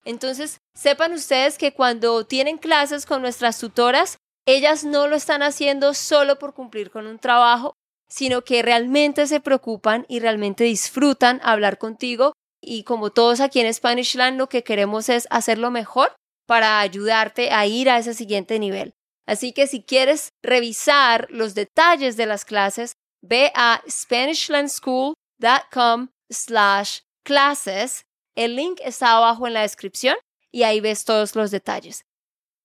Entonces, 0.04 0.58
sepan 0.74 1.14
ustedes 1.14 1.60
que 1.60 1.74
cuando 1.74 2.26
tienen 2.26 2.58
clases 2.58 3.06
con 3.06 3.22
nuestras 3.22 3.60
tutoras, 3.60 4.18
ellas 4.46 4.84
no 4.84 5.08
lo 5.08 5.16
están 5.16 5.42
haciendo 5.44 5.94
solo 5.94 6.40
por 6.40 6.54
cumplir 6.54 6.92
con 6.92 7.08
un 7.08 7.20
trabajo, 7.20 7.76
sino 8.08 8.44
que 8.44 8.62
realmente 8.62 9.28
se 9.28 9.40
preocupan 9.40 10.06
y 10.08 10.20
realmente 10.20 10.66
disfrutan 10.66 11.40
hablar 11.44 11.78
contigo. 11.78 12.34
Y 12.62 12.84
como 12.84 13.12
todos 13.12 13.40
aquí 13.40 13.60
en 13.60 13.74
Spanishland, 13.74 14.38
lo 14.38 14.50
que 14.50 14.64
queremos 14.64 15.10
es 15.10 15.28
hacerlo 15.30 15.72
mejor 15.72 16.16
para 16.46 16.80
ayudarte 16.80 17.52
a 17.52 17.66
ir 17.66 17.90
a 17.90 17.98
ese 17.98 18.14
siguiente 18.14 18.60
nivel. 18.60 18.94
Así 19.26 19.54
que 19.54 19.68
si 19.68 19.84
quieres 19.84 20.34
revisar 20.42 21.28
los 21.30 21.56
detalles 21.56 22.18
de 22.18 22.26
las 22.26 22.44
clases, 22.46 22.96
ve 23.22 23.52
a 23.56 23.82
SpanishLandSchool.com 23.90 26.10
slash 26.30 27.00
clases. 27.24 28.06
El 28.36 28.56
link 28.56 28.80
está 28.84 29.18
abajo 29.18 29.46
en 29.48 29.54
la 29.54 29.62
descripción 29.62 30.18
y 30.52 30.64
ahí 30.64 30.82
ves 30.82 31.06
todos 31.06 31.36
los 31.36 31.52
detalles. 31.52 32.04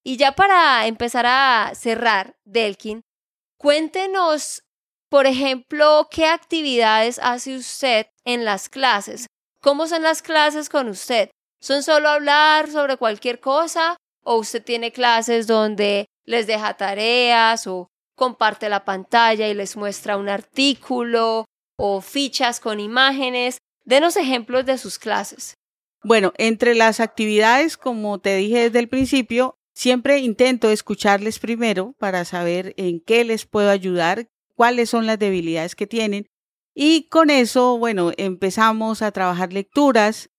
Y 0.09 0.17
ya 0.17 0.33
para 0.33 0.87
empezar 0.87 1.27
a 1.27 1.73
cerrar, 1.75 2.39
Delkin, 2.47 3.03
cuéntenos, 3.59 4.63
por 5.11 5.27
ejemplo, 5.27 6.09
qué 6.11 6.25
actividades 6.25 7.19
hace 7.23 7.55
usted 7.55 8.07
en 8.25 8.47
las 8.47 8.71
clases. 8.71 9.27
¿Cómo 9.61 9.87
son 9.87 10.03
las 10.03 10.23
clases 10.23 10.71
con 10.71 10.89
usted? 10.89 11.29
¿Son 11.61 11.83
solo 11.83 12.09
hablar 12.09 12.71
sobre 12.71 12.97
cualquier 12.97 13.39
cosa? 13.39 13.99
¿O 14.25 14.37
usted 14.37 14.65
tiene 14.65 14.93
clases 14.93 15.47
donde 15.47 16.07
les 16.25 16.47
deja 16.47 16.73
tareas 16.79 17.67
o 17.67 17.89
comparte 18.17 18.71
la 18.71 18.87
pantalla 18.87 19.47
y 19.47 19.53
les 19.53 19.77
muestra 19.77 20.17
un 20.17 20.31
artículo 20.31 21.45
o 21.77 22.01
fichas 22.01 22.61
con 22.61 22.81
imágenes? 22.81 23.59
Denos 23.85 24.17
ejemplos 24.17 24.65
de 24.65 24.79
sus 24.79 24.99
clases. 24.99 25.53
Bueno, 26.03 26.33
entre 26.39 26.75
las 26.75 26.99
actividades, 26.99 27.77
como 27.77 28.21
te 28.21 28.37
dije 28.37 28.63
desde 28.63 28.79
el 28.79 28.89
principio, 28.89 29.58
siempre 29.79 30.19
intento 30.19 30.71
escucharles 30.71 31.39
primero 31.39 31.95
para 32.01 32.25
saber 32.25 32.75
en 32.79 32.99
qué 32.99 33.23
les 33.23 33.47
puedo 33.47 33.71
ayudar, 33.71 34.29
cuáles 34.57 34.91
son 34.91 35.07
las 35.07 35.21
debilidades 35.21 35.77
que 35.77 35.87
tienen. 35.87 36.27
Y 36.75 37.09
con 37.11 37.31
eso, 37.31 37.79
bueno, 37.79 38.11
empezamos 38.17 39.03
a 39.03 39.13
trabajar 39.13 39.53
lecturas, 39.53 40.31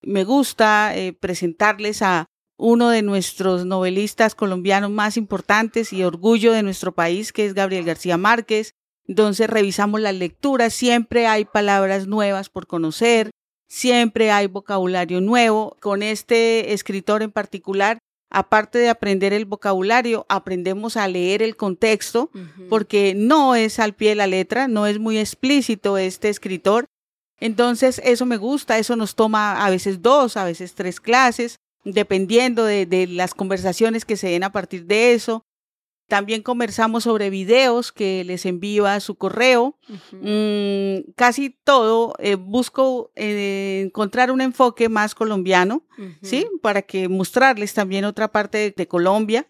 me 0.00 0.22
gusta 0.22 0.96
eh, 0.96 1.12
presentarles 1.12 2.02
a 2.02 2.26
uno 2.56 2.88
de 2.90 3.02
nuestros 3.02 3.66
novelistas 3.66 4.36
colombianos 4.36 4.92
más 4.92 5.16
importantes 5.16 5.92
y 5.92 6.04
orgullo 6.04 6.52
de 6.52 6.62
nuestro 6.62 6.94
país, 6.94 7.32
que 7.32 7.46
es 7.46 7.54
Gabriel 7.54 7.84
García 7.84 8.16
Márquez. 8.16 8.74
Entonces 9.08 9.50
revisamos 9.50 10.00
las 10.02 10.14
lecturas, 10.14 10.72
siempre 10.72 11.26
hay 11.26 11.46
palabras 11.46 12.06
nuevas 12.06 12.48
por 12.48 12.68
conocer, 12.68 13.30
siempre 13.66 14.30
hay 14.30 14.46
vocabulario 14.46 15.20
nuevo. 15.20 15.76
Con 15.80 16.04
este 16.04 16.72
escritor 16.74 17.24
en 17.24 17.32
particular, 17.32 17.98
aparte 18.34 18.78
de 18.78 18.90
aprender 18.90 19.32
el 19.32 19.44
vocabulario, 19.44 20.26
aprendemos 20.28 20.96
a 20.96 21.08
leer 21.08 21.42
el 21.42 21.56
contexto, 21.56 22.30
porque 22.68 23.14
no 23.16 23.54
es 23.54 23.78
al 23.78 23.94
pie 23.94 24.10
de 24.10 24.14
la 24.16 24.26
letra, 24.26 24.68
no 24.68 24.86
es 24.86 24.98
muy 24.98 25.18
explícito 25.18 25.96
este 25.96 26.28
escritor, 26.28 26.86
entonces, 27.40 28.00
eso 28.04 28.26
me 28.26 28.36
gusta, 28.36 28.78
eso 28.78 28.96
nos 28.96 29.14
toma 29.14 29.64
a 29.64 29.70
veces 29.70 30.02
dos, 30.02 30.36
a 30.36 30.44
veces 30.44 30.74
tres 30.74 31.00
clases, 31.00 31.58
dependiendo 31.84 32.64
de, 32.64 33.06
las 33.10 33.34
conversaciones 33.34 34.04
que 34.04 34.16
se 34.16 34.28
den 34.28 34.44
a 34.44 34.52
partir 34.52 34.86
de 34.86 35.14
eso. 35.14 35.44
También 36.06 36.42
conversamos 36.42 37.04
sobre 37.04 37.30
videos 37.30 37.90
que 37.90 38.24
les 38.24 38.44
envío 38.44 38.86
a 38.86 39.00
su 39.00 39.16
correo. 39.16 39.78
Mm, 40.12 41.12
casi 41.16 41.50
todo 41.50 42.14
eh, 42.18 42.34
busco 42.34 43.10
eh, 43.14 43.82
encontrar 43.86 44.30
un 44.30 44.40
enfoque 44.40 44.88
más 44.88 45.14
colombiano, 45.14 45.86
¿sí? 46.22 46.46
Para 46.62 46.82
que 46.82 47.08
mostrarles 47.08 47.72
también 47.72 48.04
otra 48.04 48.30
parte 48.32 48.58
de, 48.58 48.70
de 48.70 48.86
Colombia. 48.86 49.48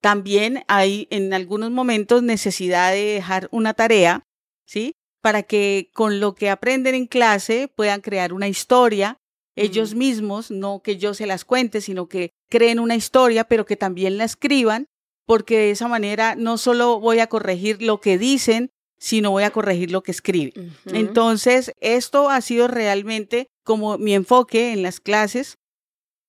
También 0.00 0.64
hay 0.68 1.08
en 1.10 1.32
algunos 1.32 1.70
momentos 1.70 2.22
necesidad 2.22 2.92
de 2.92 3.14
dejar 3.14 3.48
una 3.50 3.74
tarea, 3.74 4.26
¿sí? 4.66 4.92
Para 5.22 5.42
que 5.42 5.90
con 5.94 6.20
lo 6.20 6.34
que 6.34 6.50
aprenden 6.50 6.94
en 6.94 7.06
clase 7.06 7.68
puedan 7.74 8.00
crear 8.00 8.32
una 8.32 8.48
historia 8.48 9.18
ellos 9.58 9.94
mismos, 9.94 10.50
no 10.50 10.82
que 10.82 10.96
yo 10.96 11.14
se 11.14 11.26
las 11.26 11.44
cuente, 11.44 11.80
sino 11.80 12.08
que 12.08 12.30
creen 12.48 12.78
una 12.78 12.94
historia, 12.94 13.44
pero 13.44 13.66
que 13.66 13.76
también 13.76 14.16
la 14.16 14.24
escriban, 14.24 14.86
porque 15.28 15.58
de 15.58 15.70
esa 15.72 15.88
manera 15.88 16.36
no 16.36 16.56
solo 16.56 17.00
voy 17.00 17.18
a 17.18 17.26
corregir 17.26 17.82
lo 17.82 18.00
que 18.00 18.16
dicen, 18.16 18.70
sino 18.98 19.30
voy 19.30 19.44
a 19.44 19.50
corregir 19.50 19.90
lo 19.90 20.02
que 20.02 20.10
escriben. 20.10 20.52
Ujú. 20.86 20.96
Entonces, 20.96 21.74
esto 21.80 22.30
ha 22.30 22.40
sido 22.40 22.66
realmente 22.66 23.50
como 23.62 23.98
mi 23.98 24.14
enfoque 24.14 24.72
en 24.72 24.82
las 24.82 25.00
clases. 25.00 25.58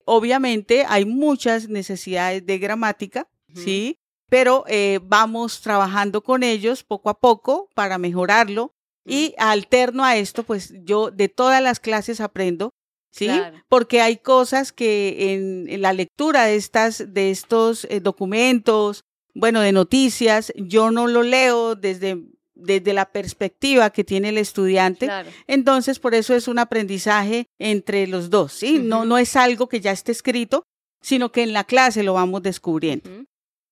Obviamente 0.04 0.84
hay 0.86 1.06
muchas 1.06 1.70
necesidades 1.70 2.46
de 2.46 2.58
gramática. 2.58 3.30
¿sí? 3.56 4.00
Pero 4.30 4.66
eh, 4.68 5.00
vamos 5.02 5.62
trabajando 5.62 6.22
con 6.22 6.44
ellos 6.44 6.84
poco 6.84 7.10
a 7.10 7.22
poco 7.22 7.70
para 7.76 7.98
mejorarlo. 7.98 8.74
Y 9.06 9.34
alterno 9.38 10.04
a 10.04 10.18
esto, 10.18 10.44
pues 10.44 10.74
yo 10.84 11.10
de 11.10 11.30
todas 11.30 11.64
las 11.64 11.80
clases 11.80 12.20
aprendo, 12.20 12.74
¿sí? 13.12 13.26
Claro. 13.26 13.64
Porque 13.68 14.02
hay 14.02 14.18
cosas 14.18 14.72
que 14.72 15.34
en, 15.34 15.68
en 15.70 15.82
la 15.82 15.94
lectura 15.94 16.46
de, 16.46 16.56
estas, 16.56 17.14
de 17.14 17.32
estos 17.32 17.86
eh, 17.86 18.00
documentos, 18.00 19.04
bueno, 19.34 19.62
de 19.62 19.72
noticias, 19.72 20.52
yo 20.56 20.92
no 20.92 21.08
lo 21.08 21.24
leo 21.24 21.76
desde, 21.76 22.18
desde 22.56 22.94
la 22.94 23.12
perspectiva 23.12 23.90
que 23.92 24.04
tiene 24.04 24.30
el 24.30 24.38
estudiante. 24.38 25.06
Claro. 25.06 25.30
Entonces, 25.48 26.00
por 26.00 26.16
eso 26.16 26.36
es 26.36 26.48
un 26.48 26.60
aprendizaje 26.60 27.46
entre 27.60 28.08
los 28.08 28.30
dos, 28.30 28.54
¿sí? 28.54 28.80
No, 28.80 29.06
no 29.06 29.18
es 29.18 29.36
algo 29.36 29.70
que 29.70 29.82
ya 29.82 29.92
esté 29.92 30.12
escrito, 30.12 30.64
sino 31.02 31.32
que 31.32 31.44
en 31.44 31.54
la 31.54 31.64
clase 31.64 32.04
lo 32.04 32.14
vamos 32.14 32.44
descubriendo. 32.44 33.10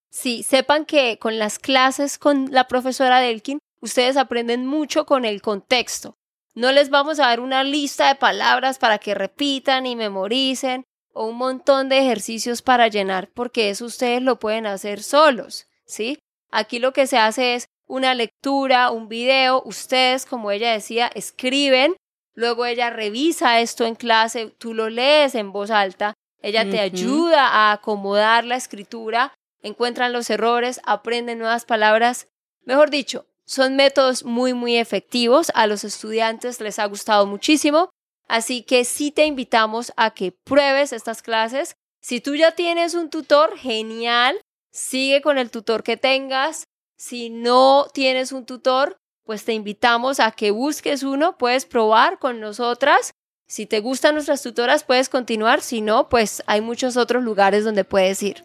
Sí, 0.09 0.43
sepan 0.43 0.85
que 0.85 1.19
con 1.19 1.37
las 1.37 1.59
clases 1.59 2.17
con 2.17 2.49
la 2.51 2.67
profesora 2.67 3.19
Delkin, 3.19 3.59
ustedes 3.81 4.17
aprenden 4.17 4.65
mucho 4.65 5.05
con 5.05 5.25
el 5.25 5.41
contexto. 5.41 6.15
No 6.57 6.71
les 6.71 6.89
vamos 6.89 7.19
a 7.19 7.27
dar 7.27 7.39
una 7.39 7.63
lista 7.63 8.07
de 8.07 8.15
palabras 8.15 8.79
para 8.79 8.97
que 8.97 9.13
repitan 9.13 9.85
y 9.85 9.95
memoricen 9.95 10.85
o 11.13 11.27
un 11.27 11.37
montón 11.37 11.87
de 11.87 11.99
ejercicios 11.99 12.63
para 12.63 12.87
llenar, 12.87 13.29
porque 13.29 13.69
eso 13.69 13.85
ustedes 13.85 14.23
lo 14.23 14.39
pueden 14.39 14.65
hacer 14.65 15.03
solos, 15.03 15.67
¿sí? 15.85 16.17
Aquí 16.49 16.79
lo 16.79 16.93
que 16.93 17.05
se 17.05 17.19
hace 17.19 17.53
es 17.53 17.67
una 17.85 18.15
lectura, 18.15 18.89
un 18.89 19.07
video, 19.07 19.61
ustedes, 19.65 20.25
como 20.25 20.49
ella 20.49 20.71
decía, 20.71 21.11
escriben, 21.13 21.95
luego 22.33 22.65
ella 22.65 22.89
revisa 22.89 23.59
esto 23.59 23.85
en 23.85 23.93
clase, 23.93 24.47
tú 24.57 24.73
lo 24.73 24.89
lees 24.89 25.35
en 25.35 25.51
voz 25.51 25.69
alta, 25.69 26.15
ella 26.41 26.67
te 26.67 26.79
ayuda 26.79 27.49
a 27.49 27.71
acomodar 27.71 28.45
la 28.45 28.55
escritura, 28.55 29.31
encuentran 29.61 30.11
los 30.11 30.27
errores, 30.31 30.81
aprenden 30.85 31.37
nuevas 31.37 31.65
palabras. 31.65 32.29
Mejor 32.65 32.89
dicho, 32.89 33.27
son 33.47 33.77
métodos 33.77 34.25
muy, 34.25 34.53
muy 34.53 34.77
efectivos. 34.77 35.51
A 35.55 35.67
los 35.67 35.83
estudiantes 35.85 36.59
les 36.59 36.79
ha 36.79 36.85
gustado 36.85 37.25
muchísimo. 37.25 37.89
Así 38.27 38.61
que 38.61 38.83
sí 38.83 39.09
te 39.09 39.25
invitamos 39.25 39.93
a 39.95 40.11
que 40.11 40.33
pruebes 40.33 40.91
estas 40.91 41.21
clases. 41.21 41.75
Si 42.01 42.19
tú 42.19 42.35
ya 42.35 42.51
tienes 42.51 42.93
un 42.93 43.09
tutor, 43.09 43.57
genial. 43.57 44.39
Sigue 44.71 45.21
con 45.21 45.37
el 45.37 45.49
tutor 45.49 45.83
que 45.83 45.95
tengas. 45.95 46.65
Si 46.97 47.29
no 47.29 47.87
tienes 47.93 48.33
un 48.33 48.45
tutor, 48.45 48.97
pues 49.23 49.45
te 49.45 49.53
invitamos 49.53 50.19
a 50.19 50.31
que 50.31 50.51
busques 50.51 51.03
uno. 51.03 51.37
Puedes 51.37 51.65
probar 51.65 52.19
con 52.19 52.41
nosotras. 52.41 53.11
Si 53.47 53.65
te 53.65 53.79
gustan 53.79 54.15
nuestras 54.15 54.43
tutoras, 54.43 54.83
puedes 54.83 55.07
continuar. 55.07 55.61
Si 55.61 55.79
no, 55.79 56.09
pues 56.09 56.43
hay 56.47 56.59
muchos 56.59 56.97
otros 56.97 57.23
lugares 57.23 57.63
donde 57.63 57.85
puedes 57.85 58.21
ir. 58.23 58.43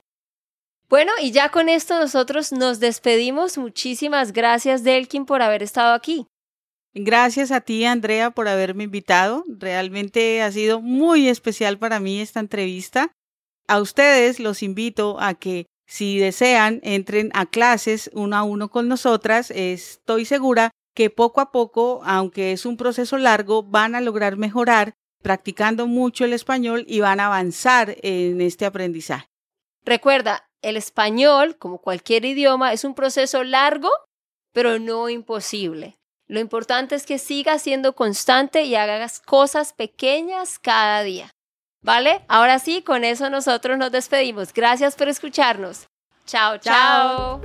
Bueno, 0.92 1.12
y 1.22 1.31
ya 1.31 1.48
con 1.48 1.70
esto 1.70 1.98
nosotros 1.98 2.52
nos 2.52 2.78
despedimos. 2.78 3.57
Muchísimas 3.57 4.35
gracias, 4.35 4.85
Delkin, 4.85 5.24
por 5.24 5.40
haber 5.40 5.62
estado 5.62 5.94
aquí. 5.94 6.26
Gracias 6.92 7.50
a 7.50 7.62
ti, 7.62 7.87
Andrea, 7.87 8.31
por 8.31 8.46
haberme 8.46 8.85
invitado. 8.85 9.42
Realmente 9.48 10.42
ha 10.42 10.52
sido 10.52 10.83
muy 10.83 11.28
especial 11.28 11.78
para 11.78 11.98
mí 11.98 12.20
esta 12.20 12.40
entrevista. 12.40 13.11
A 13.66 13.81
ustedes 13.81 14.38
los 14.38 14.62
invito 14.62 15.18
a 15.18 15.33
que 15.33 15.64
si 15.87 16.18
desean 16.18 16.81
entren 16.83 17.31
a 17.33 17.46
clases 17.46 18.11
uno 18.12 18.37
a 18.37 18.42
uno 18.42 18.68
con 18.68 18.87
nosotras. 18.87 19.50
Estoy 19.50 20.26
segura 20.26 20.72
que 20.94 21.09
poco 21.09 21.40
a 21.40 21.52
poco, 21.52 22.02
aunque 22.05 22.52
es 22.52 22.66
un 22.66 22.76
proceso 22.76 23.16
largo, 23.16 23.62
van 23.62 23.94
a 23.94 24.02
lograr 24.02 24.37
mejorar 24.37 24.92
practicando 25.22 25.87
mucho 25.87 26.26
el 26.26 26.35
español 26.35 26.85
y 26.87 27.00
van 27.00 27.18
a 27.18 27.28
avanzar 27.28 27.96
en 28.02 28.42
este 28.42 28.66
aprendizaje. 28.66 29.24
Recuerda, 29.87 30.51
el 30.62 30.77
español, 30.77 31.57
como 31.59 31.79
cualquier 31.79 32.25
idioma, 32.25 32.72
es 32.72 32.85
un 32.85 32.94
proceso 32.94 33.44
largo, 33.44 33.90
pero 34.53 34.79
no 34.79 35.09
imposible. 35.09 35.98
Lo 36.29 36.40
importante 36.40 36.94
es 36.94 37.05
que 37.05 37.18
sigas 37.18 37.62
siendo 37.62 37.94
constante 37.94 38.62
y 38.62 38.75
hagas 38.75 39.20
cosas 39.20 39.72
pequeñas 39.72 40.59
cada 40.59 41.03
día. 41.03 41.31
¿Vale? 41.83 42.25
Ahora 42.29 42.59
sí, 42.61 42.83
con 42.83 43.05
eso 43.05 43.29
nosotros 43.29 43.77
nos 43.77 43.90
despedimos. 43.90 44.53
Gracias 44.53 44.94
por 44.94 45.09
escucharnos. 45.09 45.88
Chao, 46.27 46.59
chao. 46.59 47.40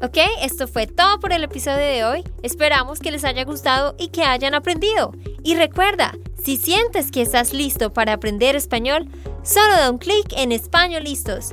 Ok, 0.00 0.16
esto 0.40 0.66
fue 0.68 0.86
todo 0.86 1.20
por 1.20 1.32
el 1.32 1.44
episodio 1.44 1.84
de 1.84 2.04
hoy. 2.04 2.24
Esperamos 2.42 3.00
que 3.00 3.10
les 3.10 3.24
haya 3.24 3.44
gustado 3.44 3.96
y 3.98 4.08
que 4.08 4.22
hayan 4.22 4.54
aprendido. 4.54 5.12
Y 5.42 5.56
recuerda, 5.56 6.14
si 6.42 6.56
sientes 6.56 7.10
que 7.10 7.20
estás 7.20 7.52
listo 7.52 7.92
para 7.92 8.14
aprender 8.14 8.56
español, 8.56 9.08
solo 9.42 9.74
da 9.74 9.90
un 9.90 9.98
clic 9.98 10.32
en 10.36 10.52
Español 10.52 11.04
Listos. 11.04 11.52